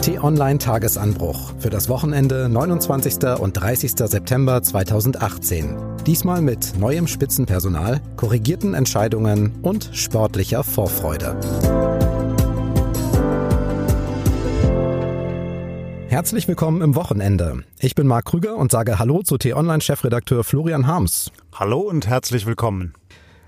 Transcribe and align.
T-Online 0.00 0.58
Tagesanbruch 0.58 1.52
für 1.58 1.70
das 1.70 1.88
Wochenende 1.88 2.48
29. 2.48 3.40
und 3.40 3.52
30. 3.54 3.92
September 3.96 4.62
2018. 4.62 5.76
Diesmal 6.06 6.40
mit 6.40 6.78
neuem 6.78 7.06
Spitzenpersonal, 7.06 8.00
korrigierten 8.16 8.74
Entscheidungen 8.74 9.58
und 9.62 9.90
sportlicher 9.92 10.62
Vorfreude. 10.62 11.36
Herzlich 16.08 16.48
willkommen 16.48 16.80
im 16.80 16.94
Wochenende. 16.94 17.64
Ich 17.80 17.94
bin 17.94 18.06
Marc 18.06 18.26
Krüger 18.26 18.56
und 18.56 18.70
sage 18.70 18.98
Hallo 18.98 19.22
zu 19.22 19.36
T-Online-Chefredakteur 19.36 20.44
Florian 20.44 20.86
Harms. 20.86 21.30
Hallo 21.52 21.80
und 21.80 22.06
herzlich 22.06 22.46
willkommen. 22.46 22.94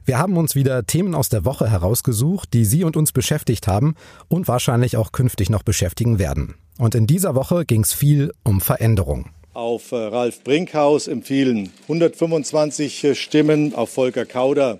Wir 0.04 0.18
haben 0.18 0.36
uns 0.36 0.54
wieder 0.54 0.86
Themen 0.86 1.14
aus 1.14 1.28
der 1.28 1.44
Woche 1.44 1.70
herausgesucht, 1.70 2.54
die 2.54 2.64
Sie 2.64 2.84
und 2.84 2.96
uns 2.96 3.12
beschäftigt 3.12 3.66
haben 3.66 3.94
und 4.28 4.48
wahrscheinlich 4.48 4.96
auch 4.96 5.12
künftig 5.12 5.50
noch 5.50 5.62
beschäftigen 5.62 6.18
werden. 6.18 6.54
Und 6.78 6.94
in 6.94 7.06
dieser 7.06 7.34
Woche 7.34 7.66
ging 7.66 7.82
es 7.82 7.92
viel 7.92 8.32
um 8.42 8.60
Veränderung. 8.60 9.28
Auf 9.52 9.92
äh, 9.92 9.96
Ralf 9.96 10.42
Brinkhaus 10.42 11.08
empfiehlen 11.08 11.70
125 11.82 13.04
äh, 13.04 13.14
Stimmen, 13.14 13.74
auf 13.74 13.90
Volker 13.90 14.24
Kauder 14.24 14.78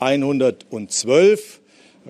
112. 0.00 1.60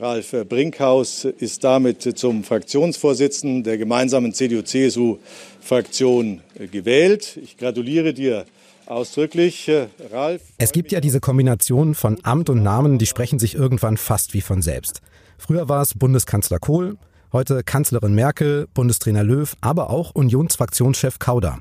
Ralf 0.01 0.33
äh, 0.33 0.45
Brinkhaus 0.45 1.25
ist 1.25 1.65
damit 1.65 2.19
zum 2.19 2.45
Fraktionsvorsitzenden 2.45 3.65
der 3.65 3.79
gemeinsamen 3.79 4.33
CDU-CSU-Fraktion 4.33 6.41
gewählt. 6.71 7.37
Ich 7.43 7.59
gratuliere 7.59 8.15
dir 8.15 8.47
ausdrücklich, 8.89 9.71
Ralf. 10.11 10.43
Es 10.59 10.73
gibt 10.73 10.93
ja 10.93 11.01
diese 11.01 11.21
Kombination 11.21 11.95
von 11.95 12.19
Amt 12.25 12.51
und 12.51 12.63
Namen, 12.63 12.99
die 12.99 13.07
sprechen 13.07 13.39
sich 13.39 13.55
irgendwann 13.55 13.97
fast 13.97 14.35
wie 14.35 14.41
von 14.41 14.63
selbst. 14.63 15.01
Früher 15.39 15.69
war 15.69 15.83
es 15.83 15.95
Bundeskanzler 15.95 16.59
Kohl, 16.59 16.97
Heute 17.31 17.63
Kanzlerin 17.63 18.15
Merkel, 18.15 18.69
Bundestrainer 18.73 19.23
Löw, 19.23 19.55
aber 19.61 19.91
auch 19.91 20.13
Unionsfraktionschef 20.13 21.19
Kauder. 21.19 21.59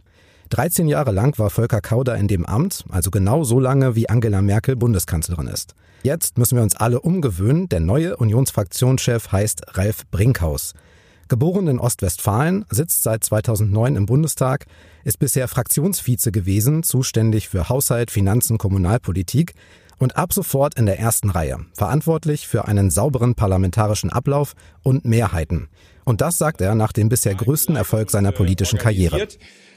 13 0.49 0.87
Jahre 0.87 1.11
lang 1.11 1.37
war 1.39 1.49
Volker 1.49 1.81
Kauder 1.81 2.15
in 2.15 2.29
dem 2.29 2.45
Amt, 2.45 2.85
also 2.89 3.11
genau 3.11 3.43
so 3.43 3.59
lange 3.59 3.93
wie 3.93 4.07
Angela 4.07 4.41
Merkel 4.41 4.77
Bundeskanzlerin 4.77 5.49
ist. 5.49 5.75
Jetzt 6.03 6.37
müssen 6.37 6.55
wir 6.55 6.63
uns 6.63 6.77
alle 6.77 7.01
umgewöhnen, 7.01 7.67
der 7.67 7.81
neue 7.81 8.15
Unionsfraktionschef 8.15 9.33
heißt 9.33 9.77
Ralf 9.77 10.09
Brinkhaus. 10.09 10.73
Geboren 11.27 11.67
in 11.67 11.79
Ostwestfalen, 11.79 12.65
sitzt 12.69 13.03
seit 13.03 13.23
2009 13.23 13.95
im 13.95 14.05
Bundestag, 14.05 14.65
ist 15.03 15.19
bisher 15.19 15.47
Fraktionsvize 15.47 16.31
gewesen, 16.31 16.83
zuständig 16.83 17.49
für 17.49 17.69
Haushalt, 17.69 18.11
Finanzen, 18.11 18.57
Kommunalpolitik 18.57 19.53
und 19.99 20.15
ab 20.15 20.33
sofort 20.33 20.77
in 20.77 20.85
der 20.85 20.99
ersten 20.99 21.29
Reihe, 21.29 21.65
verantwortlich 21.73 22.47
für 22.47 22.65
einen 22.65 22.89
sauberen 22.89 23.35
parlamentarischen 23.35 24.09
Ablauf 24.09 24.53
und 24.83 25.05
Mehrheiten. 25.05 25.69
Und 26.05 26.21
das 26.21 26.37
sagt 26.37 26.61
er 26.61 26.75
nach 26.75 26.93
dem 26.93 27.09
bisher 27.09 27.35
größten 27.35 27.75
Erfolg 27.75 28.11
seiner 28.11 28.31
politischen 28.31 28.79
Karriere. 28.79 29.27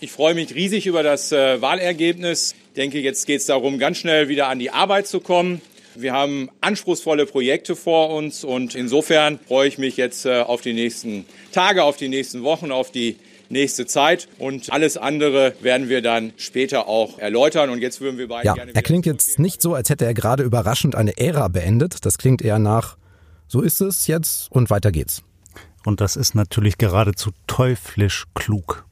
Ich 0.00 0.12
freue 0.12 0.34
mich 0.34 0.54
riesig 0.54 0.86
über 0.86 1.02
das 1.02 1.32
äh, 1.32 1.60
Wahlergebnis. 1.60 2.54
Ich 2.68 2.74
denke, 2.74 3.00
jetzt 3.00 3.26
geht 3.26 3.40
es 3.40 3.46
darum, 3.46 3.78
ganz 3.78 3.98
schnell 3.98 4.28
wieder 4.28 4.46
an 4.48 4.58
die 4.58 4.70
Arbeit 4.70 5.08
zu 5.08 5.20
kommen. 5.20 5.60
Wir 6.00 6.12
haben 6.12 6.50
anspruchsvolle 6.60 7.26
Projekte 7.26 7.76
vor 7.76 8.10
uns 8.10 8.44
und 8.44 8.74
insofern 8.74 9.38
freue 9.46 9.68
ich 9.68 9.78
mich 9.78 9.96
jetzt 9.96 10.24
äh, 10.24 10.40
auf 10.40 10.60
die 10.60 10.72
nächsten 10.72 11.26
Tage, 11.52 11.84
auf 11.84 11.96
die 11.96 12.08
nächsten 12.08 12.42
Wochen, 12.42 12.72
auf 12.72 12.90
die 12.90 13.16
nächste 13.50 13.86
Zeit. 13.86 14.28
Und 14.38 14.72
alles 14.72 14.96
andere 14.96 15.54
werden 15.60 15.88
wir 15.88 16.02
dann 16.02 16.32
später 16.36 16.88
auch 16.88 17.18
erläutern. 17.18 17.70
Und 17.70 17.80
jetzt 17.80 18.00
würden 18.00 18.18
wir 18.18 18.28
beide 18.28 18.46
ja, 18.46 18.54
gerne. 18.54 18.74
Er 18.74 18.82
klingt 18.82 19.06
jetzt 19.06 19.38
nicht 19.38 19.60
so, 19.60 19.74
als 19.74 19.90
hätte 19.90 20.04
er 20.06 20.14
gerade 20.14 20.42
überraschend 20.42 20.94
eine 20.94 21.18
Ära 21.18 21.48
beendet. 21.48 22.06
Das 22.06 22.16
klingt 22.16 22.42
eher 22.42 22.58
nach, 22.58 22.96
so 23.46 23.60
ist 23.60 23.80
es 23.80 24.06
jetzt 24.06 24.50
und 24.50 24.70
weiter 24.70 24.92
geht's. 24.92 25.22
Und 25.84 26.00
das 26.00 26.16
ist 26.16 26.34
natürlich 26.34 26.78
geradezu 26.78 27.30
teuflisch 27.46 28.26
klug. 28.34 28.86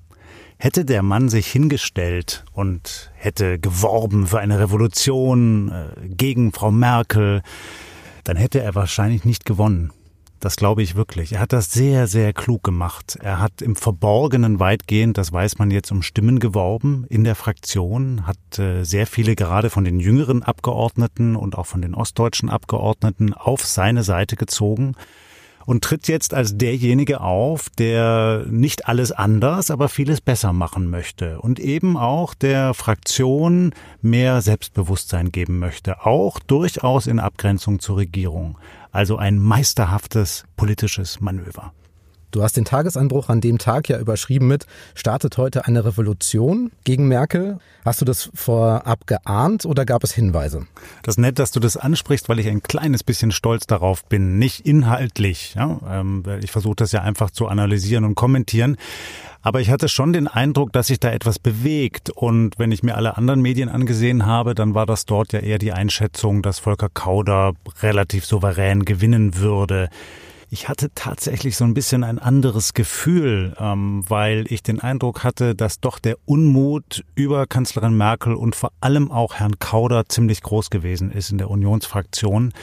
Hätte 0.61 0.84
der 0.84 1.05
Mann 1.05 1.28
sich 1.28 1.47
hingestellt 1.47 2.45
und 2.53 3.12
hätte 3.14 3.61
geworben 3.61 4.27
für 4.27 4.41
eine 4.41 4.59
Revolution 4.59 5.70
äh, 5.70 6.08
gegen 6.08 6.52
Frau 6.52 6.73
Merkel, 6.73 7.42
dann 8.24 8.36
hätte 8.36 8.61
er 8.61 8.74
wahrscheinlich 8.74 9.24
nicht 9.24 9.45
gewonnen. 9.45 9.92
Das 10.41 10.57
glaube 10.57 10.83
ich 10.83 10.97
wirklich. 10.97 11.33
Er 11.33 11.41
hat 11.41 11.52
das 11.52 11.70
sehr, 11.73 12.08
sehr 12.08 12.33
klug 12.33 12.64
gemacht. 12.64 13.18
Er 13.23 13.39
hat 13.39 13.63
im 13.63 13.77
Verborgenen 13.77 14.58
weitgehend, 14.58 15.17
das 15.17 15.33
weiß 15.33 15.58
man 15.58 15.70
jetzt, 15.70 15.92
um 15.92 16.02
Stimmen 16.02 16.41
geworben 16.41 17.07
in 17.08 17.23
der 17.23 17.36
Fraktion, 17.36 18.27
hat 18.27 18.58
äh, 18.58 18.83
sehr 18.83 19.07
viele 19.07 19.36
gerade 19.36 19.70
von 19.70 19.85
den 19.85 20.01
jüngeren 20.01 20.42
Abgeordneten 20.42 21.36
und 21.36 21.57
auch 21.57 21.67
von 21.67 21.83
den 21.83 21.95
ostdeutschen 21.95 22.51
Abgeordneten 22.51 23.33
auf 23.33 23.64
seine 23.64 24.02
Seite 24.02 24.35
gezogen 24.35 24.97
und 25.68 25.84
tritt 25.84 26.08
jetzt 26.08 26.33
als 26.33 26.56
derjenige 26.56 27.20
auf, 27.20 27.68
der 27.68 28.46
nicht 28.48 28.89
alles 28.89 29.12
anders, 29.12 29.70
aber 29.70 29.90
vieles 29.90 30.23
besser 30.23 30.55
machen 30.55 30.89
möchte 30.89 31.42
und 31.42 31.61
eben 31.61 31.98
auch 31.98 32.33
der 32.33 32.73
Fraktion 32.73 33.74
mehr 34.01 34.40
Selbstbewusstsein 34.40 35.30
geben 35.30 35.58
möchte, 35.58 36.06
auch 36.06 36.39
durchaus 36.39 37.06
in 37.06 37.18
Abgrenzung 37.18 37.80
zur 37.80 37.98
Regierung. 37.98 38.56
Also 38.92 39.18
ein 39.18 39.39
meisterhaftes 39.39 40.45
politisches 40.56 41.20
Manöver. 41.20 41.74
Du 42.30 42.42
hast 42.42 42.58
den 42.58 42.66
Tagesanbruch 42.66 43.30
an 43.30 43.40
dem 43.40 43.56
Tag 43.56 43.89
ja 43.89 43.98
überschrieben 43.98 44.48
mit 44.48 44.66
Startet 44.94 45.39
heute 45.39 45.64
eine 45.64 45.86
Revolution 45.86 46.70
gegen 46.84 47.08
Merkel. 47.08 47.58
Hast 47.86 48.02
du 48.02 48.05
das 48.05 48.30
vorab 48.34 49.06
geahnt 49.06 49.64
oder 49.64 49.86
gab 49.86 50.05
es 50.05 50.12
Hinweise? 50.12 50.67
Das 51.02 51.14
ist 51.14 51.18
nett, 51.18 51.38
dass 51.38 51.52
du 51.52 51.61
das 51.61 51.78
ansprichst, 51.78 52.28
weil 52.28 52.38
ich 52.38 52.48
ein 52.48 52.62
kleines 52.62 53.02
bisschen 53.02 53.33
stolz 53.33 53.67
darauf 53.67 54.05
bin. 54.05 54.38
Nicht 54.38 54.67
inhaltlich. 54.67 55.55
Ja? 55.55 55.80
Ähm, 55.88 56.22
ich 56.42 56.50
versuche 56.50 56.77
das 56.77 56.92
ja 56.92 57.00
einfach 57.00 57.30
zu 57.30 57.48
analysieren 57.48 58.05
und 58.05 58.14
kommentieren. 58.14 58.77
Aber 59.40 59.61
ich 59.61 59.70
hatte 59.70 59.88
schon 59.88 60.12
den 60.12 60.28
Eindruck, 60.28 60.74
dass 60.74 60.88
sich 60.88 61.00
da 61.00 61.11
etwas 61.11 61.38
bewegt. 61.38 62.11
Und 62.11 62.58
wenn 62.58 62.72
ich 62.72 62.83
mir 62.83 62.96
alle 62.96 63.17
anderen 63.17 63.40
Medien 63.40 63.70
angesehen 63.70 64.27
habe, 64.27 64.55
dann 64.55 64.74
war 64.74 64.84
das 64.84 65.06
dort 65.06 65.33
ja 65.33 65.38
eher 65.38 65.58
die 65.58 65.72
Einschätzung, 65.72 66.42
dass 66.42 66.58
Volker 66.58 66.90
Kauder 66.92 67.55
relativ 67.80 68.27
souverän 68.27 68.84
gewinnen 68.84 69.36
würde. 69.36 69.88
Ich 70.51 70.69
hatte 70.69 70.89
tatsächlich 70.95 71.59
so 71.59 71.64
ein 71.64 71.75
bisschen 71.75 72.05
ein 72.05 72.19
anderes 72.19 72.73
Gefühl, 72.73 73.55
ähm, 73.59 74.03
weil 74.09 74.51
ich 74.51 74.63
den 74.63 74.81
Eindruck 74.81 75.23
hatte, 75.23 75.55
dass 75.55 75.81
doch 75.81 75.98
der 75.98 76.17
Unmut 76.25 77.05
über 77.14 77.47
Kanzlerin 77.47 77.95
Merkel 77.95 78.33
und 78.33 78.57
vor 78.57 78.73
allem 78.81 79.11
auch 79.11 79.35
Herrn 79.35 79.59
Kauder 79.59 80.09
ziemlich 80.09 80.41
groß 80.41 80.70
gewesen 80.70 81.13
ist 81.13 81.31
in 81.31 81.36
der 81.36 81.51
Unionsfraktion. 81.51 82.55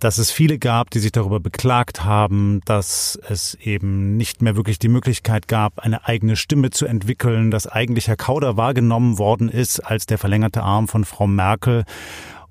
Dass 0.00 0.18
es 0.18 0.32
viele 0.32 0.58
gab, 0.58 0.90
die 0.90 0.98
sich 0.98 1.12
darüber 1.12 1.38
beklagt 1.38 2.02
haben, 2.02 2.60
dass 2.64 3.16
es 3.28 3.54
eben 3.54 4.16
nicht 4.16 4.42
mehr 4.42 4.56
wirklich 4.56 4.80
die 4.80 4.88
Möglichkeit 4.88 5.46
gab, 5.46 5.78
eine 5.78 6.06
eigene 6.08 6.34
Stimme 6.34 6.70
zu 6.70 6.84
entwickeln, 6.84 7.52
dass 7.52 7.68
eigentlich 7.68 8.08
Herr 8.08 8.16
Kauder 8.16 8.56
wahrgenommen 8.56 9.18
worden 9.18 9.48
ist 9.48 9.78
als 9.78 10.06
der 10.06 10.18
verlängerte 10.18 10.64
Arm 10.64 10.88
von 10.88 11.04
Frau 11.04 11.28
Merkel 11.28 11.84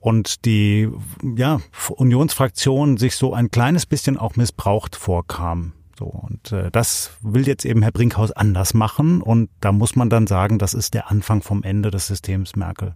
und 0.03 0.43
die 0.43 0.89
ja, 1.37 1.61
Unionsfraktion 1.95 2.97
sich 2.97 3.15
so 3.15 3.33
ein 3.33 3.51
kleines 3.51 3.85
bisschen 3.85 4.17
auch 4.17 4.35
missbraucht 4.35 4.97
vorkam. 4.97 5.71
So, 5.97 6.05
und 6.07 6.51
äh, 6.51 6.69
das 6.71 7.11
will 7.21 7.47
jetzt 7.47 7.63
eben 7.63 7.81
Herr 7.83 7.93
Brinkhaus 7.93 8.33
anders 8.33 8.73
machen 8.73 9.21
und 9.21 9.49
da 9.61 9.71
muss 9.71 9.95
man 9.95 10.09
dann 10.09 10.27
sagen, 10.27 10.59
das 10.59 10.73
ist 10.73 10.93
der 10.93 11.09
Anfang 11.09 11.41
vom 11.41 11.63
Ende 11.63 11.89
des 11.89 12.07
Systems 12.07 12.57
Merkel. 12.57 12.95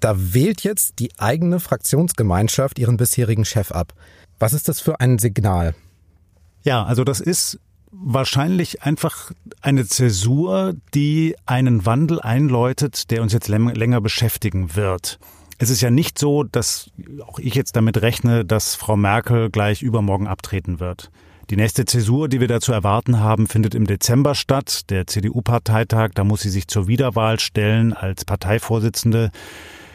Da 0.00 0.14
wählt 0.16 0.62
jetzt 0.62 0.98
die 0.98 1.10
eigene 1.18 1.60
Fraktionsgemeinschaft 1.60 2.78
ihren 2.78 2.96
bisherigen 2.96 3.44
Chef 3.44 3.70
ab. 3.70 3.92
Was 4.38 4.54
ist 4.54 4.66
das 4.66 4.80
für 4.80 4.98
ein 4.98 5.18
Signal? 5.18 5.74
Ja, 6.62 6.84
also 6.84 7.04
das 7.04 7.20
ist 7.20 7.60
wahrscheinlich 7.90 8.82
einfach 8.82 9.30
eine 9.60 9.86
Zäsur, 9.86 10.72
die 10.94 11.36
einen 11.44 11.84
Wandel 11.84 12.18
einläutet, 12.18 13.10
der 13.10 13.20
uns 13.20 13.34
jetzt 13.34 13.48
länger 13.48 14.00
beschäftigen 14.00 14.74
wird. 14.74 15.18
Es 15.62 15.68
ist 15.68 15.82
ja 15.82 15.90
nicht 15.90 16.18
so, 16.18 16.42
dass 16.42 16.90
auch 17.26 17.38
ich 17.38 17.54
jetzt 17.54 17.76
damit 17.76 18.00
rechne, 18.00 18.46
dass 18.46 18.74
Frau 18.74 18.96
Merkel 18.96 19.50
gleich 19.50 19.82
übermorgen 19.82 20.26
abtreten 20.26 20.80
wird. 20.80 21.10
Die 21.50 21.56
nächste 21.56 21.84
Zäsur, 21.84 22.30
die 22.30 22.40
wir 22.40 22.48
dazu 22.48 22.72
erwarten 22.72 23.20
haben, 23.20 23.46
findet 23.46 23.74
im 23.74 23.86
Dezember 23.86 24.34
statt, 24.34 24.88
der 24.88 25.06
CDU-Parteitag. 25.06 26.12
Da 26.14 26.24
muss 26.24 26.40
sie 26.40 26.48
sich 26.48 26.66
zur 26.66 26.88
Wiederwahl 26.88 27.38
stellen 27.38 27.92
als 27.92 28.24
Parteivorsitzende. 28.24 29.32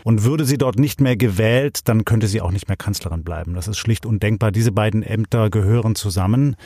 Und 0.04 0.24
würde 0.24 0.46
sie 0.46 0.60
dort 0.60 0.78
nicht 0.78 1.02
mehr 1.02 1.18
gewählt, 1.18 1.80
dann 1.86 2.06
könnte 2.06 2.28
sie 2.28 2.42
auch 2.42 2.52
nicht 2.52 2.68
mehr 2.68 2.78
Kanzlerin 2.78 3.24
bleiben. 3.24 3.56
Das 3.56 3.68
ist 3.68 3.80
schlicht 3.80 4.06
undenkbar. 4.06 4.52
Diese 4.52 4.72
beiden 4.72 5.02
Ämter 5.02 5.50
gehören 5.50 5.96
zusammen. 5.96 6.58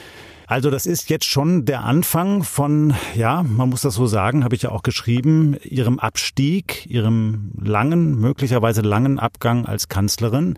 Also 0.49 0.71
das 0.71 0.87
ist 0.87 1.11
jetzt 1.11 1.25
schon 1.25 1.65
der 1.65 1.83
Anfang 1.83 2.43
von, 2.43 2.95
ja, 3.13 3.43
man 3.43 3.69
muss 3.69 3.81
das 3.81 3.93
so 3.93 4.07
sagen, 4.07 4.43
habe 4.43 4.55
ich 4.55 4.63
ja 4.63 4.71
auch 4.71 4.81
geschrieben, 4.81 5.55
ihrem 5.63 5.99
Abstieg, 5.99 6.87
ihrem 6.87 7.51
langen, 7.61 8.19
möglicherweise 8.19 8.81
langen 8.81 9.19
Abgang 9.19 9.67
als 9.67 9.89
Kanzlerin. 9.89 10.57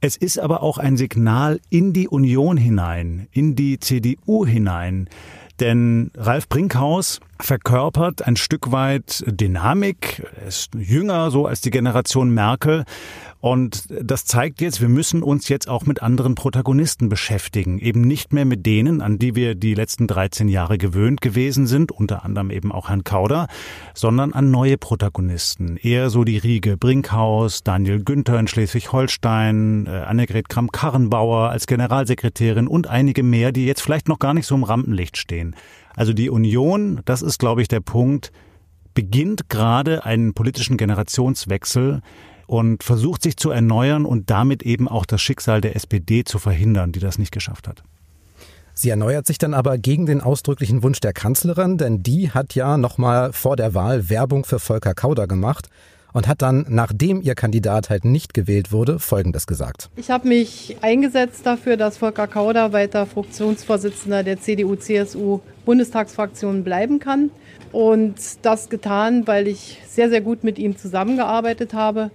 Es 0.00 0.16
ist 0.16 0.38
aber 0.38 0.62
auch 0.62 0.78
ein 0.78 0.96
Signal 0.96 1.58
in 1.68 1.92
die 1.92 2.06
Union 2.06 2.56
hinein, 2.56 3.26
in 3.32 3.56
die 3.56 3.80
CDU 3.80 4.46
hinein, 4.46 5.08
Denn 5.60 6.10
Ralf 6.16 6.48
Brinkhaus 6.48 7.20
verkörpert 7.40 8.26
ein 8.26 8.36
Stück 8.36 8.72
weit 8.72 9.24
Dynamik. 9.26 10.22
Er 10.40 10.48
ist 10.48 10.74
jünger 10.74 11.30
so 11.30 11.46
als 11.46 11.60
die 11.60 11.70
Generation 11.70 12.30
Merkel. 12.30 12.84
Und 13.40 13.88
das 13.90 14.24
zeigt 14.24 14.62
jetzt, 14.62 14.80
wir 14.80 14.88
müssen 14.88 15.22
uns 15.22 15.50
jetzt 15.50 15.68
auch 15.68 15.84
mit 15.84 16.00
anderen 16.00 16.34
Protagonisten 16.34 17.10
beschäftigen. 17.10 17.78
Eben 17.78 18.00
nicht 18.00 18.32
mehr 18.32 18.46
mit 18.46 18.64
denen, 18.64 19.02
an 19.02 19.18
die 19.18 19.34
wir 19.34 19.54
die 19.54 19.74
letzten 19.74 20.06
13 20.06 20.48
Jahre 20.48 20.78
gewöhnt 20.78 21.20
gewesen 21.20 21.66
sind, 21.66 21.92
unter 21.92 22.24
anderem 22.24 22.50
eben 22.50 22.72
auch 22.72 22.88
Herrn 22.88 23.04
Kauder, 23.04 23.48
sondern 23.92 24.32
an 24.32 24.50
neue 24.50 24.78
Protagonisten. 24.78 25.76
Eher 25.76 26.08
so 26.08 26.24
die 26.24 26.38
Riege 26.38 26.78
Brinkhaus, 26.78 27.62
Daniel 27.62 28.02
Günther 28.02 28.40
in 28.40 28.48
Schleswig-Holstein, 28.48 29.86
äh, 29.86 29.90
Annegret 29.90 30.48
Kramp-Karrenbauer 30.48 31.50
als 31.50 31.66
Generalsekretärin 31.66 32.66
und 32.66 32.86
einige 32.86 33.22
mehr, 33.22 33.52
die 33.52 33.66
jetzt 33.66 33.82
vielleicht 33.82 34.08
noch 34.08 34.20
gar 34.20 34.32
nicht 34.32 34.46
so 34.46 34.54
im 34.54 34.64
Rampenlicht 34.64 35.18
stehen. 35.18 35.54
Also 35.96 36.12
die 36.12 36.30
Union, 36.30 37.00
das 37.04 37.22
ist, 37.22 37.38
glaube 37.38 37.62
ich, 37.62 37.68
der 37.68 37.80
Punkt, 37.80 38.32
beginnt 38.94 39.48
gerade 39.48 40.04
einen 40.04 40.34
politischen 40.34 40.76
Generationswechsel, 40.76 42.00
und 42.46 42.82
versucht 42.82 43.22
sich 43.22 43.36
zu 43.36 43.50
erneuern 43.50 44.04
und 44.04 44.30
damit 44.30 44.62
eben 44.62 44.88
auch 44.88 45.06
das 45.06 45.20
Schicksal 45.20 45.60
der 45.60 45.76
SPD 45.76 46.24
zu 46.24 46.38
verhindern, 46.38 46.92
die 46.92 47.00
das 47.00 47.18
nicht 47.18 47.32
geschafft 47.32 47.68
hat. 47.68 47.82
Sie 48.76 48.90
erneuert 48.90 49.26
sich 49.26 49.38
dann 49.38 49.54
aber 49.54 49.78
gegen 49.78 50.04
den 50.04 50.20
ausdrücklichen 50.20 50.82
Wunsch 50.82 50.98
der 50.98 51.12
Kanzlerin, 51.12 51.78
denn 51.78 52.02
die 52.02 52.30
hat 52.30 52.56
ja 52.56 52.76
nochmal 52.76 53.32
vor 53.32 53.56
der 53.56 53.72
Wahl 53.72 54.08
Werbung 54.10 54.44
für 54.44 54.58
Volker 54.58 54.94
Kauder 54.94 55.28
gemacht 55.28 55.68
und 56.14 56.26
hat 56.28 56.40
dann, 56.40 56.64
nachdem 56.68 57.20
ihr 57.20 57.34
Kandidat 57.34 57.90
halt 57.90 58.06
nicht 58.06 58.32
gewählt 58.32 58.72
wurde, 58.72 58.98
Folgendes 58.98 59.46
gesagt. 59.46 59.90
Ich 59.96 60.10
habe 60.10 60.28
mich 60.28 60.78
eingesetzt 60.80 61.44
dafür, 61.44 61.76
dass 61.76 61.98
Volker 61.98 62.26
Kauder 62.26 62.72
weiter 62.72 63.04
Fraktionsvorsitzender 63.04 64.22
der 64.22 64.40
CDU-CSU-Bundestagsfraktion 64.40 66.64
bleiben 66.64 67.00
kann. 67.00 67.30
Und 67.72 68.14
das 68.42 68.70
getan, 68.70 69.26
weil 69.26 69.48
ich 69.48 69.80
sehr, 69.86 70.08
sehr 70.08 70.20
gut 70.20 70.44
mit 70.44 70.60
ihm 70.60 70.78
zusammengearbeitet 70.78 71.74
habe. 71.74 72.12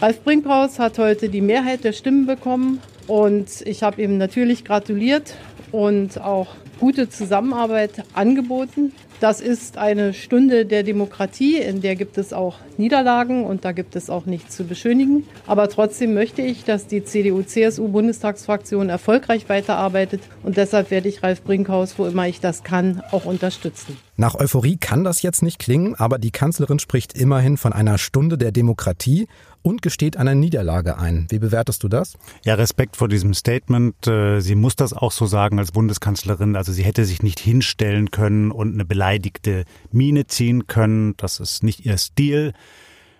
Ralf 0.00 0.24
Brinkhaus 0.24 0.78
hat 0.78 0.98
heute 0.98 1.28
die 1.28 1.42
Mehrheit 1.42 1.84
der 1.84 1.92
Stimmen 1.92 2.24
bekommen 2.26 2.80
und 3.06 3.60
ich 3.66 3.82
habe 3.82 4.00
ihm 4.02 4.16
natürlich 4.16 4.64
gratuliert 4.64 5.34
und 5.70 6.18
auch 6.20 6.48
gute 6.82 7.08
Zusammenarbeit 7.08 8.02
angeboten. 8.12 8.90
Das 9.20 9.40
ist 9.40 9.78
eine 9.78 10.14
Stunde 10.14 10.66
der 10.66 10.82
Demokratie, 10.82 11.58
in 11.58 11.80
der 11.80 11.94
gibt 11.94 12.18
es 12.18 12.32
auch 12.32 12.56
Niederlagen 12.76 13.44
und 13.44 13.64
da 13.64 13.70
gibt 13.70 13.94
es 13.94 14.10
auch 14.10 14.26
nichts 14.26 14.56
zu 14.56 14.64
beschönigen. 14.64 15.28
Aber 15.46 15.68
trotzdem 15.68 16.12
möchte 16.12 16.42
ich, 16.42 16.64
dass 16.64 16.88
die 16.88 17.04
CDU-CSU-Bundestagsfraktion 17.04 18.88
erfolgreich 18.88 19.48
weiterarbeitet 19.48 20.22
und 20.42 20.56
deshalb 20.56 20.90
werde 20.90 21.08
ich 21.08 21.22
Ralf 21.22 21.42
Brinkhaus, 21.42 22.00
wo 22.00 22.06
immer 22.06 22.26
ich 22.26 22.40
das 22.40 22.64
kann, 22.64 23.00
auch 23.12 23.26
unterstützen. 23.26 23.96
Nach 24.16 24.34
Euphorie 24.34 24.76
kann 24.76 25.04
das 25.04 25.22
jetzt 25.22 25.44
nicht 25.44 25.60
klingen, 25.60 25.94
aber 25.94 26.18
die 26.18 26.32
Kanzlerin 26.32 26.80
spricht 26.80 27.16
immerhin 27.16 27.58
von 27.58 27.72
einer 27.72 27.98
Stunde 27.98 28.36
der 28.36 28.50
Demokratie 28.50 29.28
und 29.62 29.82
gesteht 29.82 30.16
eine 30.16 30.34
Niederlage 30.34 30.98
ein. 30.98 31.26
Wie 31.30 31.38
bewertest 31.38 31.82
du 31.82 31.88
das? 31.88 32.18
Ja, 32.44 32.54
Respekt 32.54 32.96
vor 32.96 33.08
diesem 33.08 33.34
Statement. 33.34 34.06
Äh, 34.06 34.40
sie 34.40 34.54
muss 34.54 34.76
das 34.76 34.92
auch 34.92 35.12
so 35.12 35.26
sagen 35.26 35.58
als 35.58 35.72
Bundeskanzlerin. 35.72 36.56
Also 36.56 36.72
sie 36.72 36.82
hätte 36.82 37.04
sich 37.04 37.22
nicht 37.22 37.40
hinstellen 37.40 38.10
können 38.10 38.50
und 38.50 38.74
eine 38.74 38.84
beleidigte 38.84 39.64
Miene 39.90 40.26
ziehen 40.26 40.66
können. 40.66 41.14
Das 41.16 41.40
ist 41.40 41.62
nicht 41.62 41.86
ihr 41.86 41.96
Stil. 41.98 42.52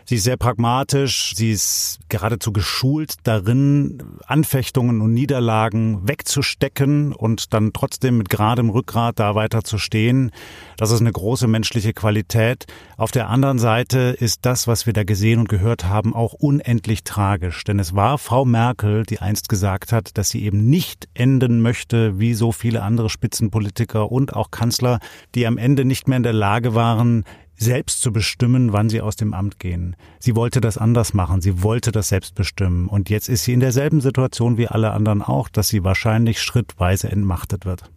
Sie 0.04 0.16
ist 0.16 0.25
sehr 0.25 0.37
pragmatisch, 0.37 1.32
sie 1.37 1.52
ist 1.52 2.00
geradezu 2.08 2.52
geschult 2.52 3.14
darin, 3.22 4.02
Anfechtungen 4.26 5.00
und 5.00 5.14
Niederlagen 5.14 6.06
wegzustecken 6.06 7.12
und 7.12 7.54
dann 7.54 7.72
trotzdem 7.72 8.19
mit 8.19 8.28
geradem 8.28 8.70
Rückgrat 8.70 9.19
da 9.19 9.34
weiter 9.34 9.62
zu 9.64 9.78
stehen. 9.78 10.31
Das 10.76 10.90
ist 10.90 11.00
eine 11.00 11.12
große 11.12 11.46
menschliche 11.46 11.93
Qualität. 11.93 12.66
Auf 12.96 13.12
der 13.12 13.28
anderen 13.28 13.58
Seite 13.58 14.16
ist 14.19 14.44
das, 14.44 14.66
was 14.66 14.87
wir 14.87 14.93
da 14.93 15.04
gesehen 15.04 15.38
und 15.38 15.49
gehört 15.49 15.84
haben, 15.84 16.14
auch 16.14 16.34
unendlich 16.34 17.04
tragisch. 17.04 17.64
Denn 17.64 17.78
es 17.78 17.94
war 17.94 18.19
Frau 18.19 18.44
Merkel, 18.44 19.04
die 19.04 19.20
einst 19.20 19.49
gesagt 19.49 19.93
hat, 19.93 20.19
dass 20.19 20.28
sie 20.28 20.43
eben 20.44 20.69
nicht 20.69 21.08
enden 21.14 21.60
möchte, 21.60 22.19
wie 22.19 22.34
so 22.34 22.52
viele 22.52 22.82
andere 22.82 23.08
Spitzenpolitiker 23.08 24.10
und 24.10 24.34
auch 24.34 24.50
Kanzler, 24.50 24.99
die 25.34 25.46
am 25.46 25.58
Ende 25.58 25.84
nicht 25.84 26.08
mehr 26.08 26.16
in 26.16 26.22
der 26.22 26.32
Lage 26.32 26.75
waren, 26.75 27.25
selbst 27.56 28.02
zu 28.02 28.12
bestimmen, 28.12 28.72
wann 28.72 28.88
sie 28.88 29.00
aus 29.00 29.16
dem 29.16 29.34
Amt 29.34 29.58
gehen. 29.58 29.96
Sie 30.19 30.34
wollte 30.34 30.60
das 30.60 30.78
anders 30.78 31.14
machen, 31.14 31.40
sie 31.40 31.62
wollte 31.62 31.93
das 31.93 32.08
selbst 32.08 32.34
bestimmen. 32.34 32.88
Und 32.88 33.10
jetzt 33.10 33.28
ist 33.28 33.44
sie 33.44 33.52
in 33.52 33.60
derselben 33.60 34.00
Situation 34.00 34.56
wie 34.56 34.69
alle 34.69 34.93
anderen 34.93 35.22
auch, 35.22 35.49
dass 35.49 35.69
sie 35.69 35.84
wahrscheinlich 35.84 36.40
schrittweise 36.43 37.10
entmachtet 37.10 37.64
wird. 37.64 37.90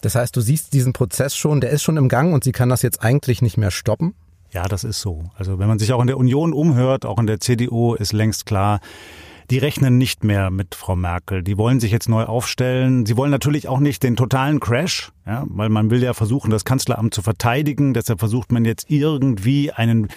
Das 0.00 0.14
heißt, 0.14 0.36
du 0.36 0.40
siehst 0.40 0.72
diesen 0.72 0.92
Prozess 0.92 1.36
schon, 1.36 1.60
der 1.60 1.70
ist 1.70 1.82
schon 1.82 1.96
im 1.96 2.08
Gang 2.08 2.34
und 2.34 2.44
sie 2.44 2.52
kann 2.52 2.68
das 2.68 2.82
jetzt 2.82 3.02
eigentlich 3.02 3.40
nicht 3.40 3.56
mehr 3.56 3.70
stoppen? 3.70 4.14
Ja, 4.50 4.64
das 4.64 4.84
ist 4.84 5.00
so. 5.00 5.24
Also 5.34 5.58
wenn 5.58 5.66
man 5.66 5.78
sich 5.78 5.92
auch 5.92 6.00
in 6.00 6.06
der 6.06 6.18
Union 6.18 6.52
umhört, 6.52 7.06
auch 7.06 7.18
in 7.18 7.26
der 7.26 7.40
CDU, 7.40 7.94
ist 7.94 8.12
längst 8.12 8.46
klar, 8.46 8.80
die 9.50 9.58
rechnen 9.58 9.98
nicht 9.98 10.24
mehr 10.24 10.50
mit 10.50 10.74
Frau 10.74 10.96
Merkel. 10.96 11.42
Die 11.42 11.58
wollen 11.58 11.80
sich 11.80 11.92
jetzt 11.92 12.08
neu 12.08 12.24
aufstellen. 12.24 13.06
Sie 13.06 13.16
wollen 13.16 13.30
natürlich 13.30 13.68
auch 13.68 13.80
nicht 13.80 14.02
den 14.02 14.16
totalen 14.16 14.60
Crash, 14.60 15.12
ja, 15.26 15.44
weil 15.48 15.68
man 15.68 15.90
will 15.90 16.02
ja 16.02 16.14
versuchen, 16.14 16.50
das 16.50 16.64
Kanzleramt 16.64 17.14
zu 17.14 17.22
verteidigen. 17.22 17.94
Deshalb 17.94 18.20
versucht 18.20 18.52
man 18.52 18.64
jetzt 18.64 18.90
irgendwie 18.90 19.72
einen 19.72 20.08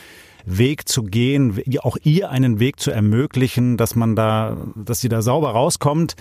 Weg 0.46 0.88
zu 0.88 1.04
gehen, 1.04 1.62
auch 1.82 1.98
ihr 2.04 2.30
einen 2.30 2.60
Weg 2.60 2.80
zu 2.80 2.92
ermöglichen, 2.92 3.76
dass 3.76 3.96
man 3.96 4.16
da, 4.16 4.58
dass 4.76 5.02
sie 5.02 5.10
da 5.10 5.22
sauber 5.22 5.52
rauskommt. 5.52 6.16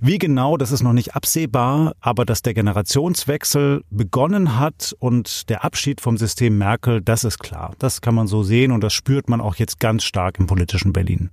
Wie 0.00 0.18
genau, 0.18 0.56
das 0.56 0.72
ist 0.72 0.82
noch 0.82 0.92
nicht 0.92 1.14
absehbar, 1.14 1.94
aber 2.00 2.24
dass 2.26 2.42
der 2.42 2.52
Generationswechsel 2.54 3.82
begonnen 3.90 4.58
hat 4.58 4.94
und 4.98 5.48
der 5.48 5.64
Abschied 5.64 6.00
vom 6.00 6.18
System 6.18 6.58
Merkel, 6.58 7.00
das 7.00 7.24
ist 7.24 7.38
klar. 7.38 7.74
Das 7.78 8.02
kann 8.02 8.14
man 8.14 8.26
so 8.26 8.42
sehen 8.42 8.72
und 8.72 8.82
das 8.82 8.92
spürt 8.92 9.28
man 9.30 9.40
auch 9.40 9.56
jetzt 9.56 9.80
ganz 9.80 10.04
stark 10.04 10.38
im 10.38 10.46
politischen 10.46 10.92
Berlin. 10.92 11.30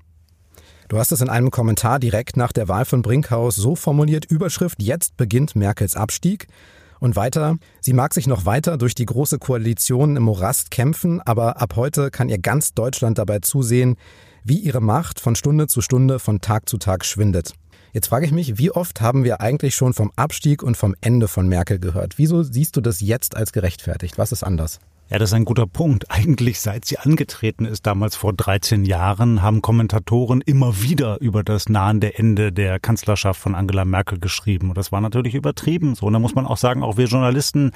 Du 0.89 0.97
hast 0.97 1.11
es 1.11 1.21
in 1.21 1.29
einem 1.29 1.51
Kommentar 1.51 1.99
direkt 1.99 2.37
nach 2.37 2.51
der 2.51 2.67
Wahl 2.67 2.85
von 2.85 3.01
Brinkhaus 3.01 3.55
so 3.55 3.75
formuliert, 3.75 4.25
Überschrift, 4.25 4.81
jetzt 4.81 5.17
beginnt 5.17 5.55
Merkels 5.55 5.95
Abstieg. 5.95 6.47
Und 6.99 7.15
weiter, 7.15 7.57
sie 7.81 7.93
mag 7.93 8.13
sich 8.13 8.27
noch 8.27 8.45
weiter 8.45 8.77
durch 8.77 8.95
die 8.95 9.05
große 9.05 9.37
Koalition 9.37 10.15
im 10.15 10.23
Morast 10.23 10.71
kämpfen, 10.71 11.21
aber 11.21 11.61
ab 11.61 11.75
heute 11.75 12.11
kann 12.11 12.29
ihr 12.29 12.37
ganz 12.37 12.73
Deutschland 12.73 13.17
dabei 13.17 13.39
zusehen, 13.39 13.97
wie 14.43 14.57
ihre 14.57 14.81
Macht 14.81 15.19
von 15.19 15.35
Stunde 15.35 15.67
zu 15.67 15.81
Stunde, 15.81 16.19
von 16.19 16.41
Tag 16.41 16.69
zu 16.69 16.77
Tag 16.77 17.05
schwindet. 17.05 17.53
Jetzt 17.93 18.07
frage 18.07 18.25
ich 18.25 18.31
mich, 18.31 18.57
wie 18.57 18.71
oft 18.71 19.01
haben 19.01 19.23
wir 19.23 19.41
eigentlich 19.41 19.75
schon 19.75 19.93
vom 19.93 20.11
Abstieg 20.15 20.63
und 20.63 20.77
vom 20.77 20.95
Ende 21.01 21.27
von 21.27 21.47
Merkel 21.47 21.77
gehört? 21.77 22.17
Wieso 22.17 22.41
siehst 22.41 22.75
du 22.75 22.81
das 22.81 23.01
jetzt 23.01 23.35
als 23.35 23.51
gerechtfertigt? 23.53 24.17
Was 24.17 24.31
ist 24.31 24.43
anders? 24.43 24.79
Ja, 25.13 25.19
das 25.19 25.29
ist 25.29 25.35
ein 25.35 25.45
guter 25.45 25.67
Punkt. 25.67 26.05
Eigentlich 26.09 26.59
seit 26.59 26.85
sie 26.85 26.97
angetreten 26.97 27.65
ist, 27.65 27.85
damals 27.85 28.15
vor 28.15 28.33
13 28.33 28.83
Jahren, 28.83 29.43
haben 29.43 29.61
Kommentatoren 29.61 30.41
immer 30.41 30.81
wieder 30.81 31.21
über 31.21 31.43
das 31.43 31.69
nahende 31.69 32.17
Ende 32.17 32.51
der 32.51 32.79
Kanzlerschaft 32.79 33.39
von 33.39 33.53
Angela 33.53 33.85
Merkel 33.85 34.19
geschrieben. 34.19 34.69
Und 34.69 34.77
das 34.79 34.91
war 34.91 35.01
natürlich 35.01 35.35
übertrieben. 35.35 35.93
So, 35.93 36.07
und 36.07 36.13
da 36.13 36.19
muss 36.19 36.33
man 36.33 36.47
auch 36.47 36.57
sagen, 36.57 36.81
auch 36.81 36.97
wir 36.97 37.05
Journalisten, 37.05 37.73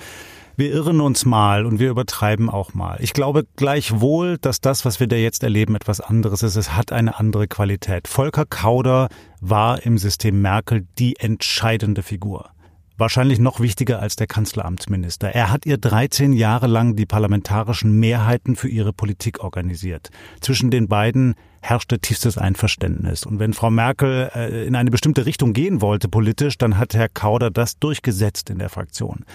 wir 0.55 0.71
irren 0.71 0.99
uns 0.99 1.25
mal 1.25 1.67
und 1.67 1.77
wir 1.77 1.91
übertreiben 1.91 2.49
auch 2.49 2.73
mal. 2.73 2.97
Ich 3.01 3.13
glaube 3.13 3.45
gleichwohl, 3.55 4.39
dass 4.39 4.59
das, 4.59 4.83
was 4.83 4.99
wir 4.99 5.05
da 5.05 5.15
jetzt 5.15 5.43
erleben, 5.43 5.75
etwas 5.75 6.01
anderes 6.01 6.41
ist. 6.41 6.55
Es 6.55 6.75
hat 6.75 6.91
eine 6.91 7.19
andere 7.19 7.47
Qualität. 7.47 8.07
Volker 8.07 8.45
Kauder 8.47 9.09
war 9.41 9.83
im 9.83 9.99
System 9.99 10.41
Merkel 10.41 10.87
die 10.97 11.19
entscheidende 11.19 12.01
Figur 12.01 12.49
wahrscheinlich 12.97 13.39
noch 13.39 13.59
wichtiger 13.59 14.01
als 14.01 14.15
der 14.15 14.27
Kanzleramtsminister. 14.27 15.29
Er 15.29 15.51
hat 15.51 15.65
ihr 15.65 15.77
13 15.77 16.33
Jahre 16.33 16.67
lang 16.67 16.95
die 16.95 17.05
parlamentarischen 17.05 17.99
Mehrheiten 17.99 18.55
für 18.55 18.67
ihre 18.67 18.93
Politik 18.93 19.43
organisiert. 19.43 20.09
Zwischen 20.41 20.71
den 20.71 20.87
beiden 20.87 21.35
herrschte 21.61 21.99
tiefstes 21.99 22.37
Einverständnis. 22.37 23.25
Und 23.25 23.39
wenn 23.39 23.53
Frau 23.53 23.69
Merkel 23.69 24.31
äh, 24.33 24.65
in 24.65 24.75
eine 24.75 24.91
bestimmte 24.91 25.25
Richtung 25.25 25.53
gehen 25.53 25.81
wollte 25.81 26.07
politisch, 26.07 26.57
dann 26.57 26.77
hat 26.77 26.93
Herr 26.93 27.09
Kauder 27.09 27.51
das 27.51 27.77
durchgesetzt 27.79 28.49
in 28.49 28.59
der 28.59 28.69
Fraktion. 28.69 29.25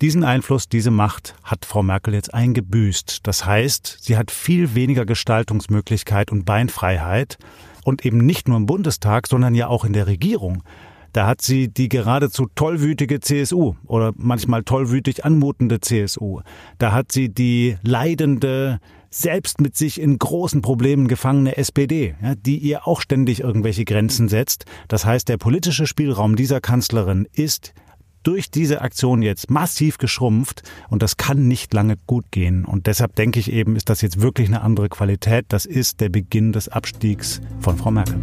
Diesen 0.00 0.24
Einfluss, 0.24 0.68
diese 0.68 0.90
Macht 0.90 1.36
hat 1.44 1.64
Frau 1.64 1.84
Merkel 1.84 2.14
jetzt 2.14 2.34
eingebüßt. 2.34 3.20
Das 3.22 3.46
heißt, 3.46 3.98
sie 4.00 4.16
hat 4.16 4.32
viel 4.32 4.74
weniger 4.74 5.06
Gestaltungsmöglichkeit 5.06 6.32
und 6.32 6.44
Beinfreiheit 6.44 7.38
und 7.84 8.04
eben 8.04 8.18
nicht 8.18 8.48
nur 8.48 8.56
im 8.56 8.66
Bundestag, 8.66 9.28
sondern 9.28 9.54
ja 9.54 9.68
auch 9.68 9.84
in 9.84 9.92
der 9.92 10.08
Regierung. 10.08 10.64
Da 11.12 11.26
hat 11.26 11.42
sie 11.42 11.68
die 11.68 11.88
geradezu 11.88 12.46
tollwütige 12.54 13.20
CSU 13.20 13.74
oder 13.86 14.12
manchmal 14.16 14.62
tollwütig 14.62 15.24
anmutende 15.24 15.80
CSU. 15.80 16.40
Da 16.78 16.92
hat 16.92 17.12
sie 17.12 17.28
die 17.28 17.76
leidende, 17.82 18.80
selbst 19.10 19.60
mit 19.60 19.76
sich 19.76 20.00
in 20.00 20.18
großen 20.18 20.62
Problemen 20.62 21.06
gefangene 21.06 21.56
SPD, 21.58 22.14
ja, 22.22 22.34
die 22.34 22.56
ihr 22.56 22.86
auch 22.88 23.02
ständig 23.02 23.40
irgendwelche 23.40 23.84
Grenzen 23.84 24.28
setzt. 24.28 24.64
Das 24.88 25.04
heißt, 25.04 25.28
der 25.28 25.36
politische 25.36 25.86
Spielraum 25.86 26.34
dieser 26.34 26.60
Kanzlerin 26.60 27.28
ist 27.32 27.74
durch 28.22 28.50
diese 28.50 28.80
Aktion 28.80 29.20
jetzt 29.20 29.50
massiv 29.50 29.98
geschrumpft 29.98 30.62
und 30.88 31.02
das 31.02 31.16
kann 31.16 31.48
nicht 31.48 31.74
lange 31.74 31.96
gut 32.06 32.30
gehen. 32.30 32.64
Und 32.64 32.86
deshalb 32.86 33.16
denke 33.16 33.40
ich 33.40 33.52
eben, 33.52 33.76
ist 33.76 33.90
das 33.90 34.00
jetzt 34.00 34.20
wirklich 34.20 34.48
eine 34.48 34.62
andere 34.62 34.88
Qualität. 34.88 35.46
Das 35.48 35.66
ist 35.66 36.00
der 36.00 36.08
Beginn 36.08 36.52
des 36.52 36.68
Abstiegs 36.68 37.40
von 37.60 37.76
Frau 37.76 37.90
Merkel. 37.90 38.18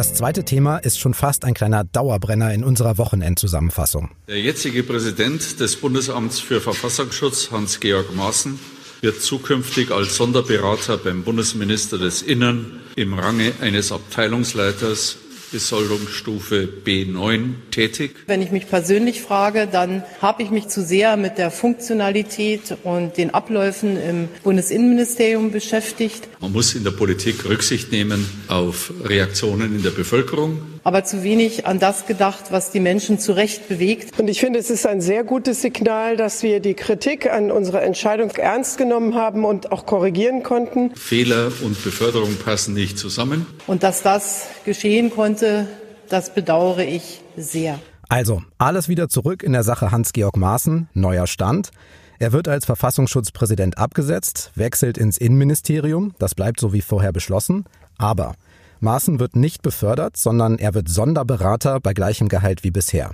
Das 0.00 0.14
zweite 0.14 0.46
Thema 0.46 0.78
ist 0.78 0.98
schon 0.98 1.12
fast 1.12 1.44
ein 1.44 1.52
kleiner 1.52 1.84
Dauerbrenner 1.84 2.54
in 2.54 2.64
unserer 2.64 2.96
Wochenendzusammenfassung. 2.96 4.08
Der 4.28 4.40
jetzige 4.40 4.82
Präsident 4.82 5.60
des 5.60 5.76
Bundesamts 5.76 6.40
für 6.40 6.62
Verfassungsschutz, 6.62 7.50
Hans-Georg 7.50 8.16
Maaßen, 8.16 8.58
wird 9.02 9.20
zukünftig 9.20 9.90
als 9.90 10.16
Sonderberater 10.16 10.96
beim 10.96 11.22
Bundesminister 11.22 11.98
des 11.98 12.22
Innern 12.22 12.80
im 12.96 13.12
Range 13.12 13.52
eines 13.60 13.92
Abteilungsleiters 13.92 15.18
Besoldungsstufe 15.52 16.68
B9 16.84 17.54
tätig. 17.70 18.12
Wenn 18.26 18.42
ich 18.42 18.50
mich 18.50 18.68
persönlich 18.68 19.20
frage, 19.20 19.68
dann 19.70 20.02
habe 20.20 20.42
ich 20.42 20.50
mich 20.50 20.68
zu 20.68 20.82
sehr 20.82 21.16
mit 21.16 21.38
der 21.38 21.50
Funktionalität 21.50 22.76
und 22.84 23.16
den 23.16 23.34
Abläufen 23.34 23.96
im 23.96 24.28
Bundesinnenministerium 24.42 25.50
beschäftigt. 25.50 26.28
Man 26.40 26.52
muss 26.52 26.74
in 26.74 26.84
der 26.84 26.92
Politik 26.92 27.44
Rücksicht 27.44 27.92
nehmen 27.92 28.24
auf 28.48 28.92
Reaktionen 29.04 29.76
in 29.76 29.82
der 29.82 29.90
Bevölkerung 29.90 30.62
aber 30.84 31.04
zu 31.04 31.22
wenig 31.22 31.66
an 31.66 31.78
das 31.78 32.06
gedacht, 32.06 32.46
was 32.50 32.70
die 32.70 32.80
Menschen 32.80 33.18
zu 33.18 33.32
Recht 33.32 33.68
bewegt. 33.68 34.18
Und 34.18 34.28
ich 34.28 34.40
finde, 34.40 34.58
es 34.58 34.70
ist 34.70 34.86
ein 34.86 35.00
sehr 35.00 35.24
gutes 35.24 35.62
Signal, 35.62 36.16
dass 36.16 36.42
wir 36.42 36.60
die 36.60 36.74
Kritik 36.74 37.30
an 37.30 37.50
unserer 37.50 37.82
Entscheidung 37.82 38.30
ernst 38.30 38.78
genommen 38.78 39.14
haben 39.14 39.44
und 39.44 39.72
auch 39.72 39.86
korrigieren 39.86 40.42
konnten. 40.42 40.94
Fehler 40.94 41.52
und 41.62 41.82
Beförderung 41.82 42.36
passen 42.36 42.74
nicht 42.74 42.98
zusammen. 42.98 43.46
Und 43.66 43.82
dass 43.82 44.02
das 44.02 44.46
geschehen 44.64 45.10
konnte, 45.10 45.66
das 46.08 46.34
bedauere 46.34 46.84
ich 46.84 47.20
sehr. 47.36 47.78
Also, 48.08 48.42
alles 48.58 48.88
wieder 48.88 49.08
zurück 49.08 49.42
in 49.42 49.52
der 49.52 49.62
Sache 49.62 49.92
Hans-Georg 49.92 50.36
Maaßen, 50.36 50.88
neuer 50.94 51.26
Stand. 51.26 51.70
Er 52.18 52.32
wird 52.32 52.48
als 52.48 52.66
Verfassungsschutzpräsident 52.66 53.78
abgesetzt, 53.78 54.50
wechselt 54.54 54.98
ins 54.98 55.16
Innenministerium, 55.16 56.12
das 56.18 56.34
bleibt 56.34 56.60
so 56.60 56.72
wie 56.72 56.82
vorher 56.82 57.12
beschlossen, 57.12 57.64
aber 57.96 58.34
Maaßen 58.80 59.20
wird 59.20 59.36
nicht 59.36 59.62
befördert, 59.62 60.16
sondern 60.16 60.58
er 60.58 60.74
wird 60.74 60.88
Sonderberater 60.88 61.80
bei 61.80 61.92
gleichem 61.92 62.28
Gehalt 62.28 62.64
wie 62.64 62.70
bisher. 62.70 63.12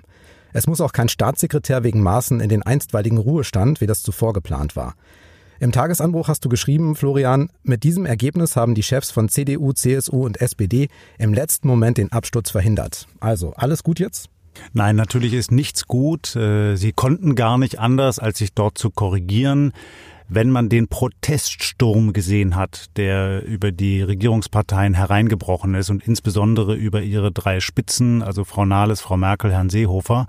Es 0.53 0.67
muss 0.67 0.81
auch 0.81 0.93
kein 0.93 1.09
Staatssekretär 1.09 1.85
wegen 1.85 2.03
Maaßen 2.03 2.41
in 2.41 2.49
den 2.49 2.63
einstweiligen 2.63 3.19
Ruhestand, 3.19 3.81
wie 3.81 3.87
das 3.87 4.03
zuvor 4.03 4.33
geplant 4.33 4.77
war. 4.77 4.95
Im 5.59 5.73
Tagesanbruch 5.73 6.29
hast 6.29 6.45
du 6.45 6.49
geschrieben, 6.49 6.97
Florian, 6.97 7.51
mit 7.63 7.83
diesem 7.83 8.07
Ergebnis 8.07 8.57
haben 8.57 8.75
die 8.75 8.83
Chefs 8.83 9.11
von 9.11 9.29
CDU, 9.29 9.73
CSU 9.73 10.25
und 10.25 10.41
SPD 10.41 10.89
im 11.19 11.33
letzten 11.33 11.67
Moment 11.69 11.99
den 11.99 12.13
Absturz 12.13 12.51
verhindert. 12.51 13.07
Also, 13.21 13.55
alles 13.55 13.83
gut 13.83 13.99
jetzt? 13.99 14.29
Nein, 14.73 14.97
natürlich 14.97 15.33
ist 15.35 15.51
nichts 15.51 15.87
gut. 15.87 16.35
Äh, 16.37 16.77
sie 16.77 16.93
konnten 16.93 17.35
gar 17.35 17.59
nicht 17.59 17.79
anders, 17.79 18.19
als 18.19 18.39
sich 18.39 18.53
dort 18.55 18.79
zu 18.79 18.91
korrigieren 18.91 19.73
wenn 20.29 20.51
man 20.51 20.69
den 20.69 20.89
Proteststurm 20.89 22.13
gesehen 22.13 22.57
hat, 22.57 22.97
der 22.97 23.45
über 23.45 23.73
die 23.73 24.03
Regierungsparteien 24.03 24.95
hereingebrochen 24.95 25.75
ist 25.75 25.91
und 25.91 26.07
insbesondere 26.07 26.75
über 26.75 27.03
ihre 27.03 27.31
drei 27.31 27.61
Spitzen, 27.61 28.23
also 28.23 28.45
Frau 28.45 28.65
Nahles, 28.65 29.01
Frau 29.01 29.17
Merkel, 29.17 29.53
Herrn 29.53 29.71
Seehofer, 29.71 30.27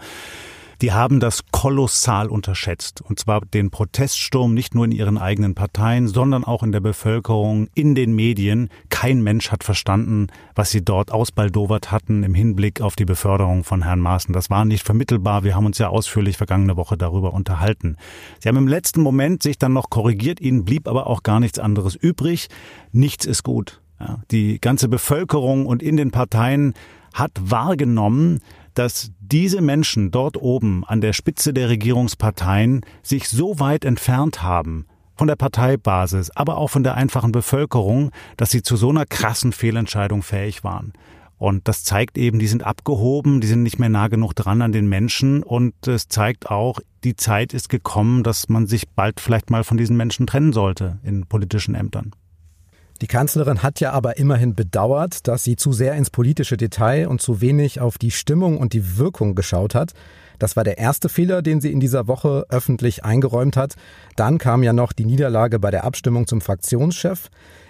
die 0.82 0.92
haben 0.92 1.20
das 1.20 1.44
kolossal 1.52 2.28
unterschätzt. 2.28 3.02
Und 3.02 3.20
zwar 3.20 3.42
den 3.42 3.72
Proteststurm 3.72 4.54
nicht 4.54 4.76
nur 4.76 4.86
in 4.86 4.92
ihren 4.92 5.18
eigenen 5.18 5.56
Parteien, 5.56 6.08
sondern 6.08 6.44
auch 6.44 6.64
in 6.64 6.72
der 6.72 6.80
Bevölkerung, 6.80 7.68
in 7.74 7.96
den 7.96 8.14
Medien. 8.14 8.70
Kein 8.90 9.22
Mensch 9.22 9.52
hat 9.52 9.64
verstanden, 9.64 10.28
was 10.56 10.72
sie 10.72 10.84
dort 10.84 11.12
ausbaldowert 11.12 11.92
hatten 11.92 12.24
im 12.24 12.34
Hinblick 12.34 12.82
auf 12.82 12.96
die 12.96 13.06
Beförderung 13.06 13.64
von 13.64 13.84
Herrn 13.84 14.00
Maaßen. 14.00 14.34
Das 14.34 14.50
war 14.50 14.66
nicht 14.66 14.86
vermittelbar. 14.86 15.44
Wir 15.44 15.56
haben 15.56 15.66
uns 15.66 15.78
ja 15.78 15.90
ausführlich 15.90 16.38
vergangene 16.38 16.78
Woche 16.78 16.98
darüber 16.98 17.34
unterhalten. 17.34 17.98
Sie 18.40 18.50
haben 18.50 18.58
im 18.58 18.68
letzten 18.68 19.02
Moment 19.02 19.42
sich 19.44 19.58
dann 19.58 19.74
noch 19.74 19.90
korrigiert. 19.90 20.40
Ihnen 20.40 20.66
blieb 20.66 20.88
aber 20.88 21.08
auch 21.08 21.24
gar 21.24 21.40
nichts 21.40 21.60
anderes 21.60 21.96
übrig. 21.96 22.50
Nichts 22.92 23.26
ist 23.26 23.44
gut. 23.44 23.82
Die 24.30 24.62
ganze 24.62 24.90
Bevölkerung 24.90 25.66
und 25.66 25.82
in 25.82 25.98
den 25.98 26.12
Parteien 26.12 26.74
hat 27.14 27.32
wahrgenommen, 27.42 28.42
dass 28.78 29.12
diese 29.20 29.62
Menschen 29.62 30.12
dort 30.12 30.38
oben 30.38 30.84
an 30.86 31.02
der 31.02 31.14
Spitze 31.14 31.54
der 31.54 31.70
Regierungsparteien 31.70 32.82
sich 33.02 33.28
so 33.28 33.60
weit 33.60 33.86
entfernt 33.86 34.44
haben 34.44 34.86
von 35.16 35.28
der 35.28 35.36
Parteibasis, 35.36 36.30
aber 36.36 36.58
auch 36.58 36.70
von 36.70 36.84
der 36.84 36.94
einfachen 36.94 37.32
Bevölkerung, 37.32 38.12
dass 38.38 38.52
sie 38.52 38.62
zu 38.62 38.76
so 38.76 38.90
einer 38.90 39.06
krassen 39.06 39.52
Fehlentscheidung 39.52 40.22
fähig 40.22 40.64
waren. 40.64 40.94
Und 41.40 41.68
das 41.68 41.84
zeigt 41.84 42.18
eben, 42.18 42.40
die 42.40 42.48
sind 42.48 42.64
abgehoben, 42.64 43.42
die 43.42 43.48
sind 43.48 43.64
nicht 43.64 43.80
mehr 43.80 43.90
nah 43.90 44.08
genug 44.10 44.34
dran 44.34 44.62
an 44.62 44.72
den 44.72 44.88
Menschen 44.88 45.44
und 45.44 45.88
es 45.88 46.08
zeigt 46.08 46.50
auch, 46.50 46.80
die 47.04 47.16
Zeit 47.16 47.54
ist 47.54 47.70
gekommen, 47.70 48.24
dass 48.24 48.50
man 48.50 48.68
sich 48.68 48.90
bald 48.90 49.20
vielleicht 49.20 49.50
mal 49.50 49.64
von 49.64 49.78
diesen 49.78 49.98
Menschen 49.98 50.28
trennen 50.28 50.54
sollte 50.54 51.00
in 51.04 51.26
politischen 51.26 51.76
Ämtern. 51.76 52.12
Die 53.02 53.08
Kanzlerin 53.08 53.62
hat 53.62 53.80
ja 53.80 53.92
aber 53.92 54.18
immerhin 54.18 54.56
bedauert, 54.56 55.28
dass 55.28 55.44
sie 55.44 55.56
zu 55.56 55.72
sehr 55.72 55.94
ins 55.96 56.10
politische 56.10 56.58
Detail 56.58 57.08
und 57.08 57.22
zu 57.22 57.42
wenig 57.42 57.80
auf 57.80 57.98
die 57.98 58.12
Stimmung 58.12 58.58
und 58.58 58.74
die 58.74 58.98
Wirkung 58.98 59.36
geschaut 59.36 59.76
hat. 59.76 59.94
Das 60.40 60.56
war 60.56 60.64
der 60.64 60.78
erste 60.78 61.10
Fehler, 61.10 61.42
den 61.42 61.62
sie 61.62 61.72
in 61.72 61.80
dieser 61.80 62.08
Woche 62.08 62.46
öffentlich 62.50 63.04
eingeräumt 63.06 63.58
hat. 63.58 63.76
Dann 64.16 64.38
kam 64.38 64.64
ja 64.64 64.74
noch 64.74 64.94
die 64.94 65.06
Niederlage 65.06 65.60
bei 65.60 65.72
der 65.72 65.84
Abstimmung 65.84 66.28
zum 66.28 66.42
Fraktionschef. 66.42 67.30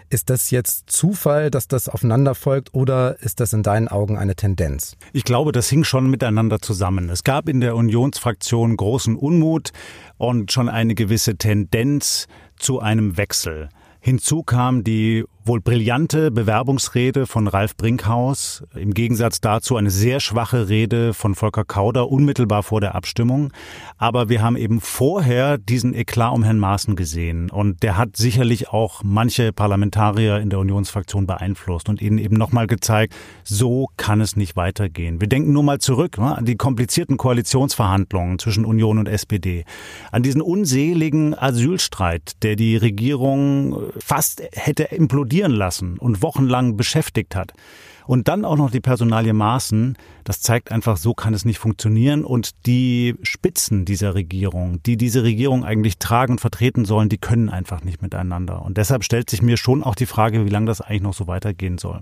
Ist 0.09 0.29
das 0.29 0.51
jetzt 0.51 0.89
Zufall, 0.89 1.51
dass 1.51 1.67
das 1.67 1.89
aufeinander 1.89 2.33
folgt 2.33 2.73
oder 2.73 3.19
ist 3.19 3.41
das 3.41 3.51
in 3.51 3.61
deinen 3.61 3.89
Augen 3.89 4.17
eine 4.17 4.35
Tendenz? 4.35 4.95
Ich 5.11 5.25
glaube, 5.25 5.51
das 5.51 5.67
hing 5.67 5.83
schon 5.83 6.09
miteinander 6.09 6.61
zusammen. 6.61 7.09
Es 7.09 7.25
gab 7.25 7.49
in 7.49 7.59
der 7.59 7.75
Unionsfraktion 7.75 8.77
großen 8.77 9.17
Unmut 9.17 9.71
und 10.17 10.53
schon 10.53 10.69
eine 10.69 10.95
gewisse 10.95 11.35
Tendenz 11.35 12.27
zu 12.57 12.79
einem 12.79 13.17
Wechsel. 13.17 13.67
Hinzu 14.07 14.41
kam 14.41 14.85
die 14.85 15.25
wohl 15.47 15.61
brillante 15.61 16.29
Bewerbungsrede 16.29 17.25
von 17.25 17.47
Ralf 17.47 17.77
Brinkhaus, 17.77 18.63
im 18.75 18.93
Gegensatz 18.93 19.39
dazu 19.39 19.77
eine 19.77 19.89
sehr 19.89 20.19
schwache 20.19 20.67
Rede 20.67 21.13
von 21.13 21.35
Volker 21.35 21.63
Kauder 21.63 22.09
unmittelbar 22.09 22.63
vor 22.63 22.81
der 22.81 22.95
Abstimmung. 22.95 23.53
Aber 23.97 24.27
wir 24.27 24.41
haben 24.41 24.57
eben 24.57 24.81
vorher 24.81 25.57
diesen 25.57 25.93
Eklat 25.93 26.33
um 26.33 26.43
Herrn 26.43 26.59
Maaßen 26.59 26.95
gesehen 26.97 27.49
und 27.49 27.81
der 27.81 27.97
hat 27.97 28.17
sicherlich 28.17 28.69
auch 28.69 29.03
manche 29.03 29.53
Parlamentarier 29.53 30.39
in 30.39 30.49
der 30.49 30.59
Unionsfraktion 30.59 31.27
beeinflusst 31.27 31.87
und 31.87 32.01
ihnen 32.01 32.17
eben 32.17 32.35
nochmal 32.35 32.67
gezeigt, 32.67 33.15
so 33.43 33.87
kann 33.95 34.19
es 34.19 34.35
nicht 34.35 34.55
weitergehen. 34.57 35.21
Wir 35.21 35.29
denken 35.29 35.53
nur 35.53 35.63
mal 35.63 35.79
zurück 35.79 36.17
ne, 36.17 36.37
an 36.37 36.45
die 36.45 36.55
komplizierten 36.55 37.15
Koalitionsverhandlungen 37.15 38.39
zwischen 38.39 38.65
Union 38.65 38.97
und 38.97 39.07
SPD, 39.07 39.63
an 40.11 40.23
diesen 40.23 40.41
unseligen 40.41 41.37
Asylstreit, 41.37 42.43
der 42.43 42.57
die 42.57 42.75
Regierung 42.75 43.91
fast 43.97 44.43
hätte 44.51 44.83
implodiert 44.83 45.36
explodieren 45.37 45.51
lassen 45.51 45.97
und 45.99 46.21
wochenlang 46.21 46.77
beschäftigt 46.77 47.35
hat. 47.35 47.53
Und 48.07 48.29
dann 48.29 48.45
auch 48.45 48.55
noch 48.55 48.71
die 48.71 48.79
Personalie 48.79 49.33
Maßen, 49.33 49.97
das 50.23 50.39
zeigt 50.39 50.71
einfach, 50.71 50.95
so 50.95 51.13
kann 51.13 51.33
es 51.33 51.43
nicht 51.43 51.59
funktionieren. 51.59 52.23
Und 52.23 52.65
die 52.65 53.15
Spitzen 53.21 53.83
dieser 53.83 54.15
Regierung, 54.15 54.81
die 54.83 54.95
diese 54.95 55.23
Regierung 55.23 55.65
eigentlich 55.65 55.97
tragen 55.97 56.33
und 56.33 56.41
vertreten 56.41 56.85
sollen, 56.85 57.09
die 57.09 57.17
können 57.17 57.49
einfach 57.49 57.83
nicht 57.83 58.01
miteinander. 58.01 58.63
Und 58.63 58.77
deshalb 58.77 59.03
stellt 59.03 59.29
sich 59.29 59.41
mir 59.41 59.57
schon 59.57 59.83
auch 59.83 59.95
die 59.95 60.05
Frage, 60.05 60.45
wie 60.45 60.49
lange 60.49 60.67
das 60.67 60.79
eigentlich 60.81 61.01
noch 61.01 61.13
so 61.13 61.27
weitergehen 61.27 61.77
soll. 61.77 62.01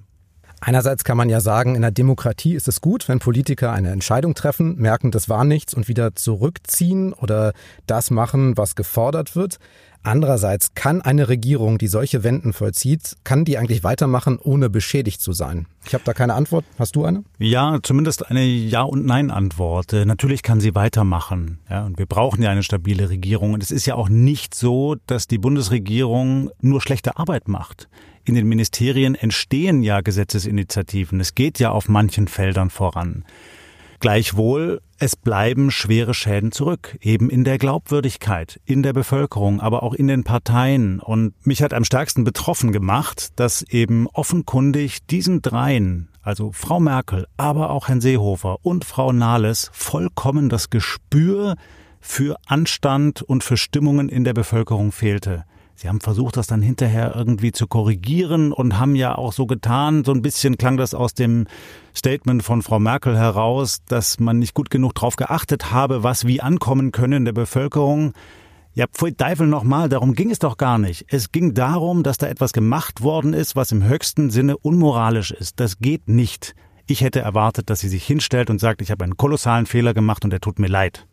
Einerseits 0.68 1.04
kann 1.04 1.16
man 1.16 1.30
ja 1.30 1.42
sagen, 1.42 1.76
in 1.76 1.84
der 1.84 1.92
Demokratie 1.92 2.56
ist 2.56 2.68
es 2.68 2.82
gut, 2.82 3.08
wenn 3.08 3.20
Politiker 3.20 3.72
eine 3.72 3.92
Entscheidung 3.92 4.34
treffen, 4.34 4.78
merken, 4.78 5.12
das 5.12 5.30
war 5.30 5.44
nichts 5.44 5.76
und 5.76 5.88
wieder 5.88 6.16
zurückziehen 6.16 7.14
oder 7.14 7.54
das 7.86 8.10
machen, 8.10 8.58
was 8.58 8.74
gefordert 8.74 9.36
wird. 9.36 9.60
Andererseits 10.02 10.74
kann 10.74 11.04
eine 11.04 11.30
Regierung, 11.30 11.78
die 11.78 11.86
solche 11.86 12.24
Wenden 12.24 12.52
vollzieht, 12.52 13.16
kann 13.24 13.46
die 13.46 13.60
eigentlich 13.60 13.84
weitermachen, 13.84 14.40
ohne 14.42 14.72
beschädigt 14.72 15.22
zu 15.22 15.34
sein? 15.34 15.68
Ich 15.86 15.94
habe 15.94 16.04
da 16.04 16.14
keine 16.14 16.34
Antwort. 16.34 16.66
Hast 16.80 16.96
du 16.96 17.06
eine? 17.06 17.24
Ja, 17.38 17.78
zumindest 17.84 18.32
eine 18.32 18.44
Ja- 18.44 18.82
und 18.82 19.06
Nein-Antwort. 19.06 19.94
Äh, 19.94 20.06
natürlich 20.06 20.42
kann 20.42 20.62
sie 20.62 20.74
weitermachen. 20.74 21.60
Ja, 21.70 21.86
und 21.86 22.00
wir 22.00 22.08
brauchen 22.08 22.42
ja 22.42 22.50
eine 22.50 22.64
stabile 22.64 23.10
Regierung. 23.10 23.54
Und 23.54 23.62
es 23.62 23.70
ist 23.70 23.86
ja 23.86 23.94
auch 23.94 24.10
nicht 24.10 24.56
so, 24.56 24.96
dass 25.06 25.28
die 25.28 25.38
Bundesregierung 25.38 26.50
nur 26.60 26.82
schlechte 26.82 27.18
Arbeit 27.18 27.48
macht. 27.48 27.88
In 28.26 28.34
den 28.34 28.48
Ministerien 28.48 29.14
entstehen 29.14 29.84
ja 29.84 30.02
Gesetzesinitiativen. 30.02 31.20
Es 31.20 31.36
geht 31.36 31.60
ja 31.60 31.70
auf 31.70 31.88
manchen 31.88 32.28
Feldern 32.28 32.72
voran. 32.72 33.24
Gleichwohl, 34.00 34.82
es 34.98 35.16
bleiben 35.16 35.70
schwere 35.70 36.14
Schäden 36.14 36.52
zurück, 36.52 36.98
eben 37.02 37.30
in 37.30 37.44
der 37.44 37.60
Glaubwürdigkeit, 37.60 38.60
in 38.66 38.82
der 38.82 38.94
Bevölkerung, 38.94 39.62
aber 39.62 39.84
auch 39.84 39.94
in 39.94 40.08
den 40.08 40.24
Parteien. 40.24 41.00
Und 41.00 41.34
mich 41.46 41.62
hat 41.62 41.74
am 41.74 41.86
stärksten 41.86 42.24
betroffen 42.24 42.72
gemacht, 42.72 43.30
dass 43.36 43.62
eben 43.62 44.08
offenkundig 44.08 45.06
diesen 45.06 45.44
dreien, 45.44 46.10
also 46.24 46.52
Frau 46.52 46.80
Merkel, 46.80 47.28
aber 47.38 47.70
auch 47.70 47.88
Herrn 47.88 48.02
Seehofer 48.02 48.58
und 48.64 48.86
Frau 48.86 49.12
Nahles, 49.12 49.70
vollkommen 49.72 50.50
das 50.50 50.72
Gespür 50.72 51.56
für 52.02 52.38
Anstand 52.48 53.22
und 53.22 53.44
für 53.44 53.58
Stimmungen 53.58 54.10
in 54.10 54.24
der 54.24 54.34
Bevölkerung 54.34 54.92
fehlte. 54.92 55.46
Sie 55.78 55.90
haben 55.90 56.00
versucht, 56.00 56.38
das 56.38 56.48
dann 56.48 56.62
hinterher 56.62 57.14
irgendwie 57.16 57.52
zu 57.52 57.68
korrigieren 57.68 58.54
und 58.54 58.80
haben 58.80 58.96
ja 58.96 59.18
auch 59.18 59.34
so 59.34 59.46
getan, 59.46 60.06
so 60.06 60.14
ein 60.14 60.22
bisschen 60.22 60.58
klang 60.58 60.78
das 60.78 60.94
aus 60.94 61.14
dem 61.14 61.48
Statement 61.94 62.44
von 62.44 62.62
Frau 62.62 62.80
Merkel 62.80 63.18
heraus, 63.18 63.80
dass 63.86 64.20
man 64.20 64.40
nicht 64.40 64.54
gut 64.54 64.70
genug 64.70 64.96
darauf 64.96 65.18
geachtet 65.18 65.72
habe, 65.72 66.02
was 66.02 66.26
wie 66.26 66.40
ankommen 66.40 66.94
könne 66.94 67.18
in 67.18 67.26
der 67.26 67.34
Bevölkerung. 67.34 68.14
Ja, 68.74 68.88
pfui 68.88 69.14
Teufel 69.14 69.48
nochmal, 69.48 69.90
darum 69.90 70.16
ging 70.16 70.32
es 70.32 70.40
doch 70.40 70.56
gar 70.56 70.78
nicht. 70.78 71.06
Es 71.10 71.34
ging 71.34 71.54
darum, 71.54 72.04
dass 72.04 72.18
da 72.18 72.28
etwas 72.28 72.54
gemacht 72.54 73.02
worden 73.02 73.34
ist, 73.34 73.58
was 73.58 73.74
im 73.74 73.84
höchsten 73.84 74.30
Sinne 74.30 74.58
unmoralisch 74.58 75.32
ist. 75.32 75.60
Das 75.60 75.80
geht 75.80 76.08
nicht 76.08 76.56
Ich 76.88 77.02
hätte 77.02 77.20
erwartet, 77.20 77.70
dass 77.70 77.80
sie 77.80 77.90
sich 77.90 78.06
hinstellt 78.06 78.50
und 78.50 78.60
sagt, 78.60 78.82
ich 78.82 78.92
habe 78.92 79.04
einen 79.04 79.18
kolossalen 79.18 79.66
Fehler 79.66 79.94
gemacht 79.94 80.24
und 80.24 80.32
er 80.32 80.40
tut 80.40 80.60
mir 80.60 80.68
leid. 80.68 81.08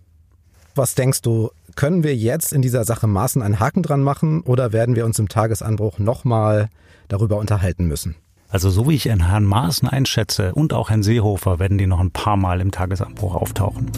Was 0.75 0.95
denkst 0.95 1.23
du, 1.23 1.51
können 1.75 2.03
wir 2.05 2.15
jetzt 2.15 2.53
in 2.53 2.63
dieser 2.63 2.85
Sache 2.85 3.07
Maaßen 3.07 3.43
einen 3.43 3.61
Haken 3.61 3.83
dran 3.83 4.03
machen 4.03 4.43
oder 4.43 4.73
werden 4.73 4.97
wir 4.97 5.05
uns 5.05 5.19
im 5.19 5.29
Tagesanbruch 5.29 5.99
nochmal 5.99 6.69
darüber 7.09 7.39
unterhalten 7.39 7.87
müssen? 7.87 8.17
Also 8.49 8.69
so 8.69 8.89
wie 8.89 8.95
ich 8.95 9.07
Herrn 9.07 9.45
Maaßen 9.45 9.89
einschätze 9.89 10.55
und 10.55 10.75
auch 10.75 10.91
Herrn 10.91 11.03
Seehofer, 11.03 11.59
werden 11.59 11.79
die 11.79 11.87
noch 11.87 12.01
ein 12.01 12.11
paar 12.11 12.37
Mal 12.37 12.61
im 12.61 12.71
Tagesanbruch 12.71 13.35
auftauchen. 13.35 13.91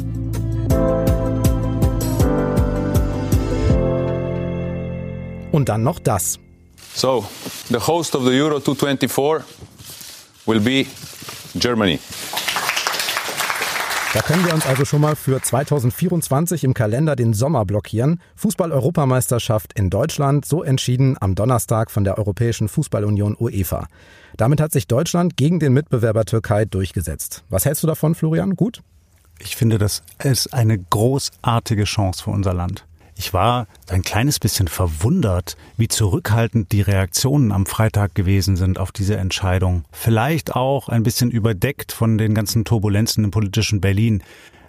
Und 5.50 5.68
dann 5.68 5.82
noch 5.82 5.98
das. 5.98 6.38
So, 6.94 7.24
the 7.68 7.78
host 7.78 8.14
of 8.14 8.24
the 8.24 8.40
Euro 8.40 8.60
224 8.60 9.44
will 10.46 10.60
be 10.60 10.86
Germany. 11.56 11.98
Da 14.14 14.20
können 14.20 14.46
wir 14.46 14.54
uns 14.54 14.64
also 14.64 14.84
schon 14.84 15.00
mal 15.00 15.16
für 15.16 15.42
2024 15.42 16.62
im 16.62 16.72
Kalender 16.72 17.16
den 17.16 17.34
Sommer 17.34 17.64
blockieren. 17.64 18.20
Fußball-Europameisterschaft 18.36 19.72
in 19.72 19.90
Deutschland, 19.90 20.44
so 20.44 20.62
entschieden 20.62 21.16
am 21.20 21.34
Donnerstag 21.34 21.90
von 21.90 22.04
der 22.04 22.16
Europäischen 22.16 22.68
Fußballunion 22.68 23.36
UEFA. 23.36 23.88
Damit 24.36 24.60
hat 24.60 24.70
sich 24.70 24.86
Deutschland 24.86 25.36
gegen 25.36 25.58
den 25.58 25.72
Mitbewerber 25.72 26.26
Türkei 26.26 26.64
durchgesetzt. 26.64 27.42
Was 27.48 27.64
hältst 27.64 27.82
du 27.82 27.88
davon, 27.88 28.14
Florian? 28.14 28.54
Gut? 28.54 28.82
Ich 29.40 29.56
finde, 29.56 29.78
das 29.78 30.04
ist 30.22 30.54
eine 30.54 30.78
großartige 30.78 31.82
Chance 31.82 32.22
für 32.22 32.30
unser 32.30 32.54
Land. 32.54 32.86
Ich 33.16 33.32
war 33.32 33.68
ein 33.88 34.02
kleines 34.02 34.40
bisschen 34.40 34.66
verwundert, 34.66 35.56
wie 35.76 35.86
zurückhaltend 35.86 36.72
die 36.72 36.80
Reaktionen 36.80 37.52
am 37.52 37.64
Freitag 37.64 38.14
gewesen 38.14 38.56
sind 38.56 38.78
auf 38.78 38.90
diese 38.90 39.16
Entscheidung. 39.16 39.84
Vielleicht 39.92 40.56
auch 40.56 40.88
ein 40.88 41.04
bisschen 41.04 41.30
überdeckt 41.30 41.92
von 41.92 42.18
den 42.18 42.34
ganzen 42.34 42.64
Turbulenzen 42.64 43.22
im 43.22 43.30
politischen 43.30 43.80
Berlin. 43.80 44.22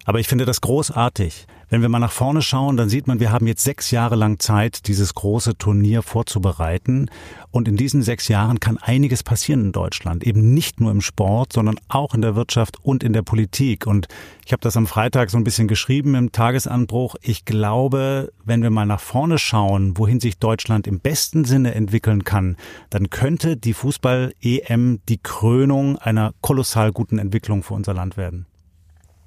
Aber 0.06 0.20
ich 0.20 0.28
finde 0.28 0.46
das 0.46 0.62
großartig. 0.62 1.48
Wenn 1.68 1.82
wir 1.82 1.90
mal 1.90 2.00
nach 2.00 2.12
vorne 2.12 2.44
schauen, 2.44 2.78
dann 2.78 2.90
sieht 2.90 3.08
man, 3.08 3.20
wir 3.20 3.32
haben 3.32 3.48
jetzt 3.48 3.64
sechs 3.64 3.90
Jahre 3.90 4.16
lang 4.16 4.38
Zeit, 4.38 4.88
dieses 4.88 5.16
große 5.16 5.58
Turnier 5.58 6.04
vorzubereiten. 6.04 7.10
Und 7.50 7.68
in 7.68 7.76
diesen 7.76 8.04
sechs 8.04 8.28
Jahren 8.28 8.60
kann 8.60 8.78
einiges 8.78 9.24
passieren 9.24 9.66
in 9.66 9.72
Deutschland. 9.72 10.24
Eben 10.24 10.54
nicht 10.54 10.80
nur 10.80 10.92
im 10.92 11.02
Sport, 11.02 11.54
sondern 11.54 11.80
auch 11.88 12.14
in 12.14 12.22
der 12.22 12.36
Wirtschaft 12.36 12.78
und 12.84 13.04
in 13.04 13.14
der 13.14 13.24
Politik. 13.24 13.88
Und 13.88 14.08
ich 14.46 14.52
habe 14.52 14.62
das 14.62 14.78
am 14.78 14.86
Freitag 14.86 15.32
so 15.32 15.38
ein 15.38 15.44
bisschen 15.44 15.68
geschrieben 15.68 16.14
im 16.14 16.32
Tagesanbruch. 16.32 17.16
Ich 17.24 17.46
glaube, 17.46 18.32
wenn 18.44 18.62
wir 18.62 18.70
mal 18.70 18.86
nach 18.86 19.02
vorne 19.02 19.40
schauen, 19.40 19.98
wohin 19.98 20.20
sich 20.20 20.38
Deutschland 20.38 20.86
im 20.86 21.00
besten 21.00 21.46
Sinne 21.46 21.74
entwickeln 21.74 22.24
kann, 22.24 22.58
dann 22.92 23.10
könnte 23.10 23.58
die 23.58 23.74
Fußball-EM 23.74 25.00
die 25.10 25.18
Krönung 25.18 25.98
einer 25.98 26.34
kolossal 26.42 26.92
guten 26.92 27.18
Entwicklung 27.18 27.64
für 27.64 27.74
unser 27.74 27.96
Land 27.96 28.18
werden. 28.18 28.46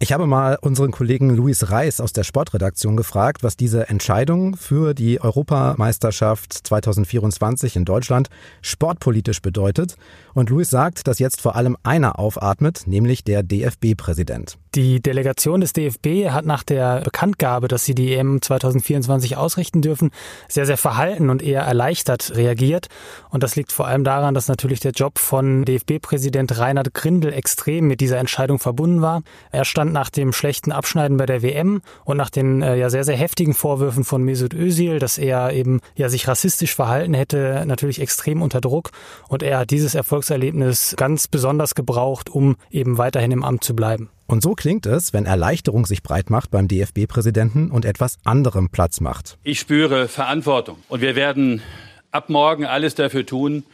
Ich 0.00 0.12
habe 0.12 0.28
mal 0.28 0.56
unseren 0.60 0.92
Kollegen 0.92 1.30
Luis 1.30 1.72
Reis 1.72 2.00
aus 2.00 2.12
der 2.12 2.22
Sportredaktion 2.22 2.96
gefragt, 2.96 3.42
was 3.42 3.56
diese 3.56 3.88
Entscheidung 3.88 4.54
für 4.54 4.94
die 4.94 5.20
Europameisterschaft 5.20 6.52
2024 6.52 7.74
in 7.74 7.84
Deutschland 7.84 8.28
sportpolitisch 8.62 9.42
bedeutet. 9.42 9.96
Und 10.34 10.50
Luis 10.50 10.70
sagt, 10.70 11.08
dass 11.08 11.18
jetzt 11.18 11.40
vor 11.40 11.56
allem 11.56 11.76
einer 11.82 12.20
aufatmet, 12.20 12.86
nämlich 12.86 13.24
der 13.24 13.42
DFB-Präsident. 13.42 14.56
Die 14.76 15.00
Delegation 15.00 15.60
des 15.60 15.72
DFB 15.72 16.30
hat 16.30 16.46
nach 16.46 16.62
der 16.62 17.00
Bekanntgabe, 17.00 17.66
dass 17.66 17.84
sie 17.84 17.96
die 17.96 18.14
EM 18.14 18.40
2024 18.40 19.36
ausrichten 19.36 19.82
dürfen, 19.82 20.12
sehr, 20.46 20.66
sehr 20.66 20.76
verhalten 20.76 21.30
und 21.30 21.42
eher 21.42 21.62
erleichtert 21.62 22.36
reagiert. 22.36 22.86
Und 23.30 23.42
das 23.42 23.56
liegt 23.56 23.72
vor 23.72 23.88
allem 23.88 24.04
daran, 24.04 24.34
dass 24.34 24.46
natürlich 24.46 24.78
der 24.78 24.92
Job 24.92 25.18
von 25.18 25.64
DFB-Präsident 25.64 26.56
Reinhard 26.58 26.94
Grindel 26.94 27.32
extrem 27.32 27.88
mit 27.88 28.00
dieser 28.00 28.18
Entscheidung 28.18 28.60
verbunden 28.60 29.02
war. 29.02 29.22
Er 29.50 29.64
stand 29.64 29.87
nach 29.92 30.10
dem 30.10 30.32
schlechten 30.32 30.72
Abschneiden 30.72 31.16
bei 31.16 31.26
der 31.26 31.42
WM 31.42 31.82
und 32.04 32.16
nach 32.16 32.30
den 32.30 32.62
äh, 32.62 32.76
ja 32.76 32.90
sehr, 32.90 33.04
sehr 33.04 33.16
heftigen 33.16 33.54
Vorwürfen 33.54 34.04
von 34.04 34.22
Mesut 34.22 34.54
Özil, 34.54 34.98
dass 34.98 35.18
er 35.18 35.52
eben 35.52 35.80
ja 35.96 36.08
sich 36.08 36.28
rassistisch 36.28 36.74
verhalten 36.74 37.14
hätte, 37.14 37.64
natürlich 37.66 38.00
extrem 38.00 38.42
unter 38.42 38.60
Druck. 38.60 38.90
Und 39.28 39.42
er 39.42 39.58
hat 39.58 39.70
dieses 39.70 39.94
Erfolgserlebnis 39.94 40.94
ganz 40.96 41.28
besonders 41.28 41.74
gebraucht, 41.74 42.30
um 42.30 42.56
eben 42.70 42.98
weiterhin 42.98 43.32
im 43.32 43.44
Amt 43.44 43.64
zu 43.64 43.74
bleiben. 43.74 44.10
Und 44.26 44.42
so 44.42 44.54
klingt 44.54 44.84
es, 44.84 45.14
wenn 45.14 45.24
Erleichterung 45.24 45.86
sich 45.86 46.02
breit 46.02 46.28
macht 46.28 46.50
beim 46.50 46.68
DFB-Präsidenten 46.68 47.70
und 47.70 47.86
etwas 47.86 48.18
anderem 48.24 48.68
Platz 48.68 49.00
macht. 49.00 49.38
Ich 49.42 49.58
spüre 49.58 50.06
Verantwortung 50.06 50.76
und 50.88 51.00
wir 51.00 51.16
werden 51.16 51.62
ab 52.10 52.28
morgen 52.28 52.66
alles 52.66 52.94
dafür 52.94 53.24
tun, 53.24 53.64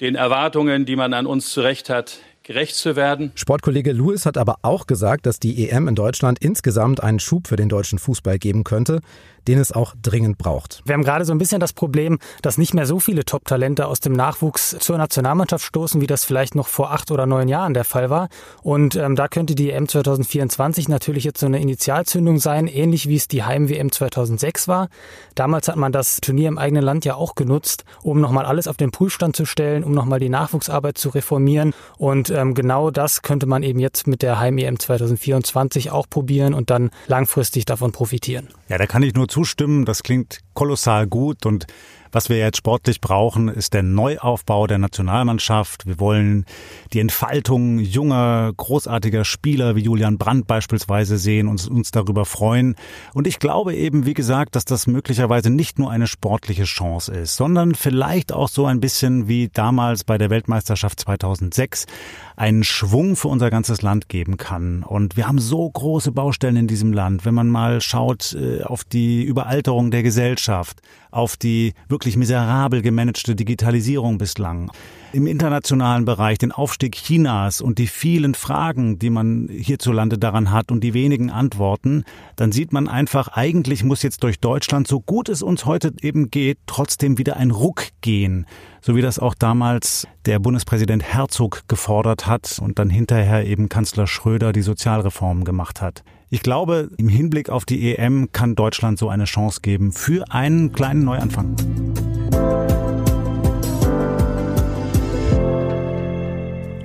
den 0.00 0.14
Erwartungen, 0.14 0.86
die 0.86 0.96
man 0.96 1.12
an 1.12 1.26
uns 1.26 1.50
zu 1.50 1.60
Recht 1.60 1.90
hat, 1.90 2.20
gerecht 2.48 2.76
zu 2.76 2.96
werden. 2.96 3.30
Sportkollege 3.34 3.92
Lewis 3.92 4.24
hat 4.24 4.38
aber 4.38 4.60
auch 4.62 4.86
gesagt, 4.86 5.26
dass 5.26 5.38
die 5.38 5.68
EM 5.68 5.86
in 5.86 5.94
Deutschland 5.94 6.38
insgesamt 6.40 7.02
einen 7.02 7.20
Schub 7.20 7.46
für 7.46 7.56
den 7.56 7.68
deutschen 7.68 7.98
Fußball 7.98 8.38
geben 8.38 8.64
könnte 8.64 9.00
den 9.48 9.58
es 9.58 9.72
auch 9.72 9.94
dringend 10.00 10.38
braucht. 10.38 10.82
Wir 10.84 10.94
haben 10.94 11.02
gerade 11.02 11.24
so 11.24 11.32
ein 11.32 11.38
bisschen 11.38 11.58
das 11.58 11.72
Problem, 11.72 12.18
dass 12.42 12.58
nicht 12.58 12.74
mehr 12.74 12.86
so 12.86 13.00
viele 13.00 13.24
Top-Talente 13.24 13.86
aus 13.86 14.00
dem 14.00 14.12
Nachwuchs 14.12 14.76
zur 14.78 14.98
Nationalmannschaft 14.98 15.64
stoßen, 15.64 16.00
wie 16.00 16.06
das 16.06 16.24
vielleicht 16.24 16.54
noch 16.54 16.68
vor 16.68 16.92
acht 16.92 17.10
oder 17.10 17.26
neun 17.26 17.48
Jahren 17.48 17.74
der 17.74 17.84
Fall 17.84 18.10
war. 18.10 18.28
Und 18.62 18.94
ähm, 18.94 19.16
da 19.16 19.26
könnte 19.26 19.54
die 19.54 19.70
EM 19.70 19.88
2024 19.88 20.88
natürlich 20.88 21.24
jetzt 21.24 21.40
so 21.40 21.46
eine 21.46 21.60
Initialzündung 21.60 22.38
sein, 22.38 22.66
ähnlich 22.66 23.08
wie 23.08 23.16
es 23.16 23.26
die 23.26 23.42
Heim-WM 23.42 23.90
2006 23.90 24.68
war. 24.68 24.88
Damals 25.34 25.68
hat 25.68 25.76
man 25.76 25.92
das 25.92 26.20
Turnier 26.20 26.48
im 26.48 26.58
eigenen 26.58 26.84
Land 26.84 27.06
ja 27.06 27.14
auch 27.14 27.34
genutzt, 27.34 27.84
um 28.02 28.20
nochmal 28.20 28.44
alles 28.44 28.68
auf 28.68 28.76
den 28.76 28.90
Prüfstand 28.90 29.34
zu 29.34 29.46
stellen, 29.46 29.82
um 29.82 29.92
nochmal 29.92 30.20
die 30.20 30.28
Nachwuchsarbeit 30.28 30.98
zu 30.98 31.08
reformieren. 31.08 31.72
Und 31.96 32.30
ähm, 32.38 32.54
genau 32.54 32.90
das 32.90 33.22
könnte 33.22 33.46
man 33.46 33.62
eben 33.62 33.78
jetzt 33.78 34.06
mit 34.06 34.22
der 34.22 34.38
Heim-EM 34.38 34.78
2024 34.78 35.90
auch 35.90 36.08
probieren 36.08 36.54
und 36.54 36.70
dann 36.70 36.90
langfristig 37.06 37.64
davon 37.64 37.92
profitieren. 37.92 38.48
Ja, 38.68 38.78
da 38.78 38.86
kann 38.86 39.02
ich 39.02 39.14
nur 39.14 39.28
zustimmen. 39.28 39.84
Das 39.84 40.02
klingt 40.02 40.40
kolossal 40.54 41.06
gut 41.06 41.44
und 41.46 41.66
was 42.12 42.28
wir 42.28 42.38
jetzt 42.38 42.58
sportlich 42.58 43.00
brauchen, 43.00 43.48
ist 43.48 43.74
der 43.74 43.82
Neuaufbau 43.82 44.66
der 44.66 44.78
Nationalmannschaft. 44.78 45.86
Wir 45.86 46.00
wollen 46.00 46.46
die 46.92 47.00
Entfaltung 47.00 47.78
junger, 47.78 48.52
großartiger 48.56 49.24
Spieler 49.24 49.76
wie 49.76 49.82
Julian 49.82 50.18
Brandt 50.18 50.46
beispielsweise 50.46 51.18
sehen 51.18 51.48
und 51.48 51.68
uns 51.68 51.90
darüber 51.90 52.24
freuen. 52.24 52.76
Und 53.14 53.26
ich 53.26 53.38
glaube 53.38 53.74
eben, 53.74 54.06
wie 54.06 54.14
gesagt, 54.14 54.56
dass 54.56 54.64
das 54.64 54.86
möglicherweise 54.86 55.50
nicht 55.50 55.78
nur 55.78 55.90
eine 55.90 56.06
sportliche 56.06 56.64
Chance 56.64 57.12
ist, 57.12 57.36
sondern 57.36 57.74
vielleicht 57.74 58.32
auch 58.32 58.48
so 58.48 58.66
ein 58.66 58.80
bisschen 58.80 59.28
wie 59.28 59.48
damals 59.48 60.04
bei 60.04 60.18
der 60.18 60.30
Weltmeisterschaft 60.30 61.00
2006 61.00 61.86
einen 62.36 62.64
Schwung 62.64 63.16
für 63.16 63.28
unser 63.28 63.50
ganzes 63.50 63.82
Land 63.82 64.08
geben 64.08 64.36
kann. 64.36 64.82
Und 64.82 65.16
wir 65.16 65.26
haben 65.26 65.40
so 65.40 65.68
große 65.68 66.12
Baustellen 66.12 66.56
in 66.56 66.68
diesem 66.68 66.92
Land. 66.92 67.24
Wenn 67.24 67.34
man 67.34 67.48
mal 67.48 67.80
schaut 67.80 68.34
äh, 68.34 68.62
auf 68.62 68.84
die 68.84 69.24
Überalterung 69.24 69.90
der 69.90 70.02
Gesellschaft, 70.02 70.80
auf 71.10 71.36
die 71.36 71.74
wirklich 71.98 72.16
miserabel 72.16 72.80
gemanagte 72.80 73.34
Digitalisierung 73.34 74.18
bislang, 74.18 74.70
im 75.12 75.26
internationalen 75.26 76.04
Bereich, 76.04 76.38
den 76.38 76.52
Aufstieg 76.52 76.94
Chinas 76.94 77.60
und 77.60 77.78
die 77.78 77.88
vielen 77.88 78.34
Fragen, 78.34 79.00
die 79.00 79.10
man 79.10 79.48
hierzulande 79.50 80.16
daran 80.16 80.52
hat 80.52 80.70
und 80.70 80.84
die 80.84 80.94
wenigen 80.94 81.30
Antworten, 81.30 82.04
dann 82.36 82.52
sieht 82.52 82.72
man 82.72 82.86
einfach, 82.86 83.26
eigentlich 83.26 83.82
muss 83.82 84.04
jetzt 84.04 84.22
durch 84.22 84.38
Deutschland, 84.38 84.86
so 84.86 85.00
gut 85.00 85.28
es 85.28 85.42
uns 85.42 85.64
heute 85.64 85.92
eben 86.00 86.30
geht, 86.30 86.58
trotzdem 86.66 87.18
wieder 87.18 87.36
ein 87.36 87.50
Ruck 87.50 87.88
gehen. 88.00 88.46
So 88.80 88.94
wie 88.94 89.02
das 89.02 89.18
auch 89.18 89.34
damals 89.34 90.06
der 90.24 90.38
Bundespräsident 90.38 91.02
Herzog 91.02 91.62
gefordert 91.66 92.28
hat 92.28 92.60
und 92.62 92.78
dann 92.78 92.90
hinterher 92.90 93.44
eben 93.44 93.68
Kanzler 93.68 94.06
Schröder 94.06 94.52
die 94.52 94.62
Sozialreformen 94.62 95.42
gemacht 95.42 95.82
hat. 95.82 96.04
Ich 96.30 96.42
glaube, 96.42 96.90
im 96.98 97.08
Hinblick 97.08 97.48
auf 97.48 97.64
die 97.64 97.96
EM 97.96 98.32
kann 98.32 98.54
Deutschland 98.54 98.98
so 98.98 99.08
eine 99.08 99.24
Chance 99.24 99.60
geben 99.62 99.92
für 99.92 100.30
einen 100.30 100.72
kleinen 100.72 101.04
Neuanfang. 101.04 101.56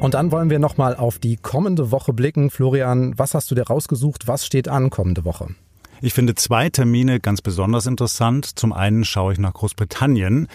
Und 0.04 0.16
dann 0.16 0.34
wollen 0.34 0.50
wir 0.50 0.60
nochmal 0.60 0.98
auf 0.98 1.18
die 1.18 1.38
kommende 1.38 1.90
Woche 1.90 2.12
blicken. 2.12 2.50
Florian, 2.50 3.18
was 3.18 3.34
hast 3.34 3.50
du 3.50 3.56
dir 3.56 3.64
rausgesucht? 3.64 4.28
Was 4.28 4.46
steht 4.46 4.68
an 4.68 4.90
kommende 4.90 5.24
Woche? 5.24 5.56
Ich 6.02 6.14
finde 6.14 6.36
zwei 6.36 6.70
Termine 6.70 7.22
ganz 7.22 7.42
besonders 7.42 7.86
interessant. 7.86 8.60
Zum 8.60 8.74
einen 8.74 9.06
schaue 9.06 9.32
ich 9.32 9.40
nach 9.40 9.54
Großbritannien. 9.54 10.50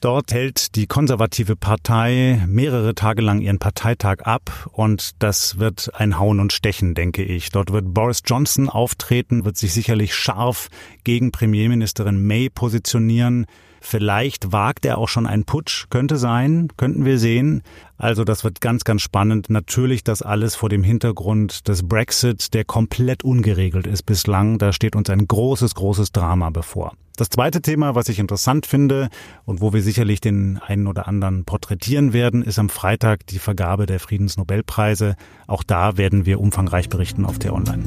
Dort 0.00 0.32
hält 0.32 0.76
die 0.76 0.86
konservative 0.86 1.56
Partei 1.56 2.42
mehrere 2.46 2.94
Tage 2.94 3.20
lang 3.20 3.42
ihren 3.42 3.58
Parteitag 3.58 4.20
ab 4.22 4.70
und 4.72 5.10
das 5.18 5.58
wird 5.58 5.90
ein 5.92 6.18
Hauen 6.18 6.40
und 6.40 6.54
Stechen, 6.54 6.94
denke 6.94 7.22
ich. 7.22 7.50
Dort 7.50 7.70
wird 7.70 7.92
Boris 7.92 8.22
Johnson 8.24 8.70
auftreten, 8.70 9.44
wird 9.44 9.58
sich 9.58 9.74
sicherlich 9.74 10.14
scharf 10.14 10.70
gegen 11.04 11.32
Premierministerin 11.32 12.26
May 12.26 12.48
positionieren. 12.48 13.44
Vielleicht 13.82 14.52
wagt 14.52 14.86
er 14.86 14.96
auch 14.96 15.08
schon 15.08 15.26
einen 15.26 15.44
Putsch, 15.44 15.90
könnte 15.90 16.16
sein, 16.16 16.68
könnten 16.78 17.04
wir 17.04 17.18
sehen. 17.18 17.62
Also 17.98 18.24
das 18.24 18.42
wird 18.42 18.62
ganz, 18.62 18.84
ganz 18.84 19.02
spannend. 19.02 19.50
Natürlich 19.50 20.02
das 20.02 20.22
alles 20.22 20.54
vor 20.54 20.70
dem 20.70 20.82
Hintergrund 20.82 21.68
des 21.68 21.86
Brexit, 21.86 22.54
der 22.54 22.64
komplett 22.64 23.22
ungeregelt 23.22 23.86
ist 23.86 24.04
bislang. 24.04 24.56
Da 24.56 24.72
steht 24.72 24.96
uns 24.96 25.10
ein 25.10 25.28
großes, 25.28 25.74
großes 25.74 26.12
Drama 26.12 26.48
bevor. 26.48 26.94
Das 27.20 27.28
zweite 27.28 27.60
Thema, 27.60 27.94
was 27.94 28.08
ich 28.08 28.18
interessant 28.18 28.64
finde 28.64 29.10
und 29.44 29.60
wo 29.60 29.74
wir 29.74 29.82
sicherlich 29.82 30.22
den 30.22 30.56
einen 30.56 30.86
oder 30.86 31.06
anderen 31.06 31.44
porträtieren 31.44 32.14
werden, 32.14 32.40
ist 32.40 32.58
am 32.58 32.70
Freitag 32.70 33.26
die 33.26 33.38
Vergabe 33.38 33.84
der 33.84 34.00
Friedensnobelpreise. 34.00 35.16
Auch 35.46 35.62
da 35.62 35.98
werden 35.98 36.24
wir 36.24 36.40
umfangreich 36.40 36.88
berichten 36.88 37.26
auf 37.26 37.38
der 37.38 37.52
Online. 37.52 37.84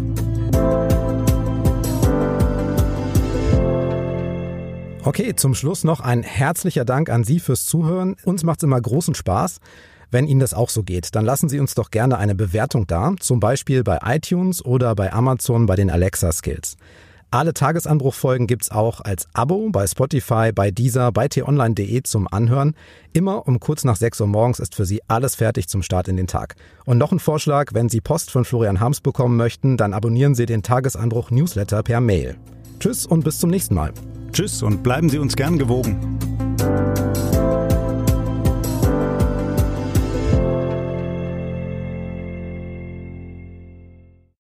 Okay, 5.03 5.35
zum 5.35 5.55
Schluss 5.55 5.83
noch 5.83 5.99
ein 5.99 6.21
herzlicher 6.21 6.85
Dank 6.85 7.09
an 7.09 7.23
Sie 7.23 7.39
fürs 7.39 7.65
Zuhören. 7.65 8.15
Uns 8.25 8.43
macht 8.43 8.59
es 8.59 8.63
immer 8.65 8.79
großen 8.79 9.15
Spaß. 9.15 9.57
Wenn 10.11 10.27
Ihnen 10.27 10.41
das 10.41 10.53
auch 10.53 10.69
so 10.69 10.83
geht, 10.83 11.15
dann 11.15 11.25
lassen 11.25 11.49
Sie 11.49 11.59
uns 11.59 11.73
doch 11.73 11.89
gerne 11.89 12.19
eine 12.19 12.35
Bewertung 12.35 12.85
da, 12.85 13.15
zum 13.19 13.39
Beispiel 13.39 13.83
bei 13.83 13.97
iTunes 14.05 14.63
oder 14.63 14.93
bei 14.93 15.11
Amazon 15.11 15.65
bei 15.65 15.75
den 15.75 15.89
Alexa 15.89 16.31
Skills. 16.31 16.77
Alle 17.33 17.55
Tagesanbruchfolgen 17.55 18.45
gibt's 18.45 18.69
auch 18.69 19.01
als 19.01 19.27
Abo 19.33 19.71
bei 19.71 19.87
Spotify, 19.87 20.51
bei 20.53 20.69
Deezer, 20.69 21.11
bei 21.11 21.27
t-online.de 21.27 22.03
zum 22.03 22.27
Anhören. 22.31 22.75
Immer 23.11 23.47
um 23.47 23.59
kurz 23.59 23.83
nach 23.83 23.95
6 23.95 24.21
Uhr 24.21 24.27
morgens 24.27 24.59
ist 24.59 24.75
für 24.75 24.85
Sie 24.85 25.01
alles 25.07 25.33
fertig 25.33 25.67
zum 25.67 25.81
Start 25.81 26.07
in 26.07 26.15
den 26.15 26.27
Tag. 26.27 26.55
Und 26.85 26.99
noch 26.99 27.11
ein 27.11 27.17
Vorschlag, 27.17 27.73
wenn 27.73 27.89
Sie 27.89 28.01
Post 28.01 28.29
von 28.29 28.45
Florian 28.45 28.79
Harms 28.79 29.01
bekommen 29.01 29.35
möchten, 29.35 29.77
dann 29.77 29.95
abonnieren 29.95 30.35
Sie 30.35 30.45
den 30.45 30.61
Tagesanbruch 30.61 31.31
Newsletter 31.31 31.81
per 31.81 32.01
Mail. 32.01 32.35
Tschüss 32.79 33.07
und 33.07 33.23
bis 33.23 33.39
zum 33.39 33.49
nächsten 33.49 33.73
Mal. 33.73 33.93
Tschüss 34.31 34.61
und 34.61 34.83
bleiben 34.83 35.09
Sie 35.09 35.17
uns 35.17 35.35
gern 35.35 35.57
gewogen. 35.57 36.32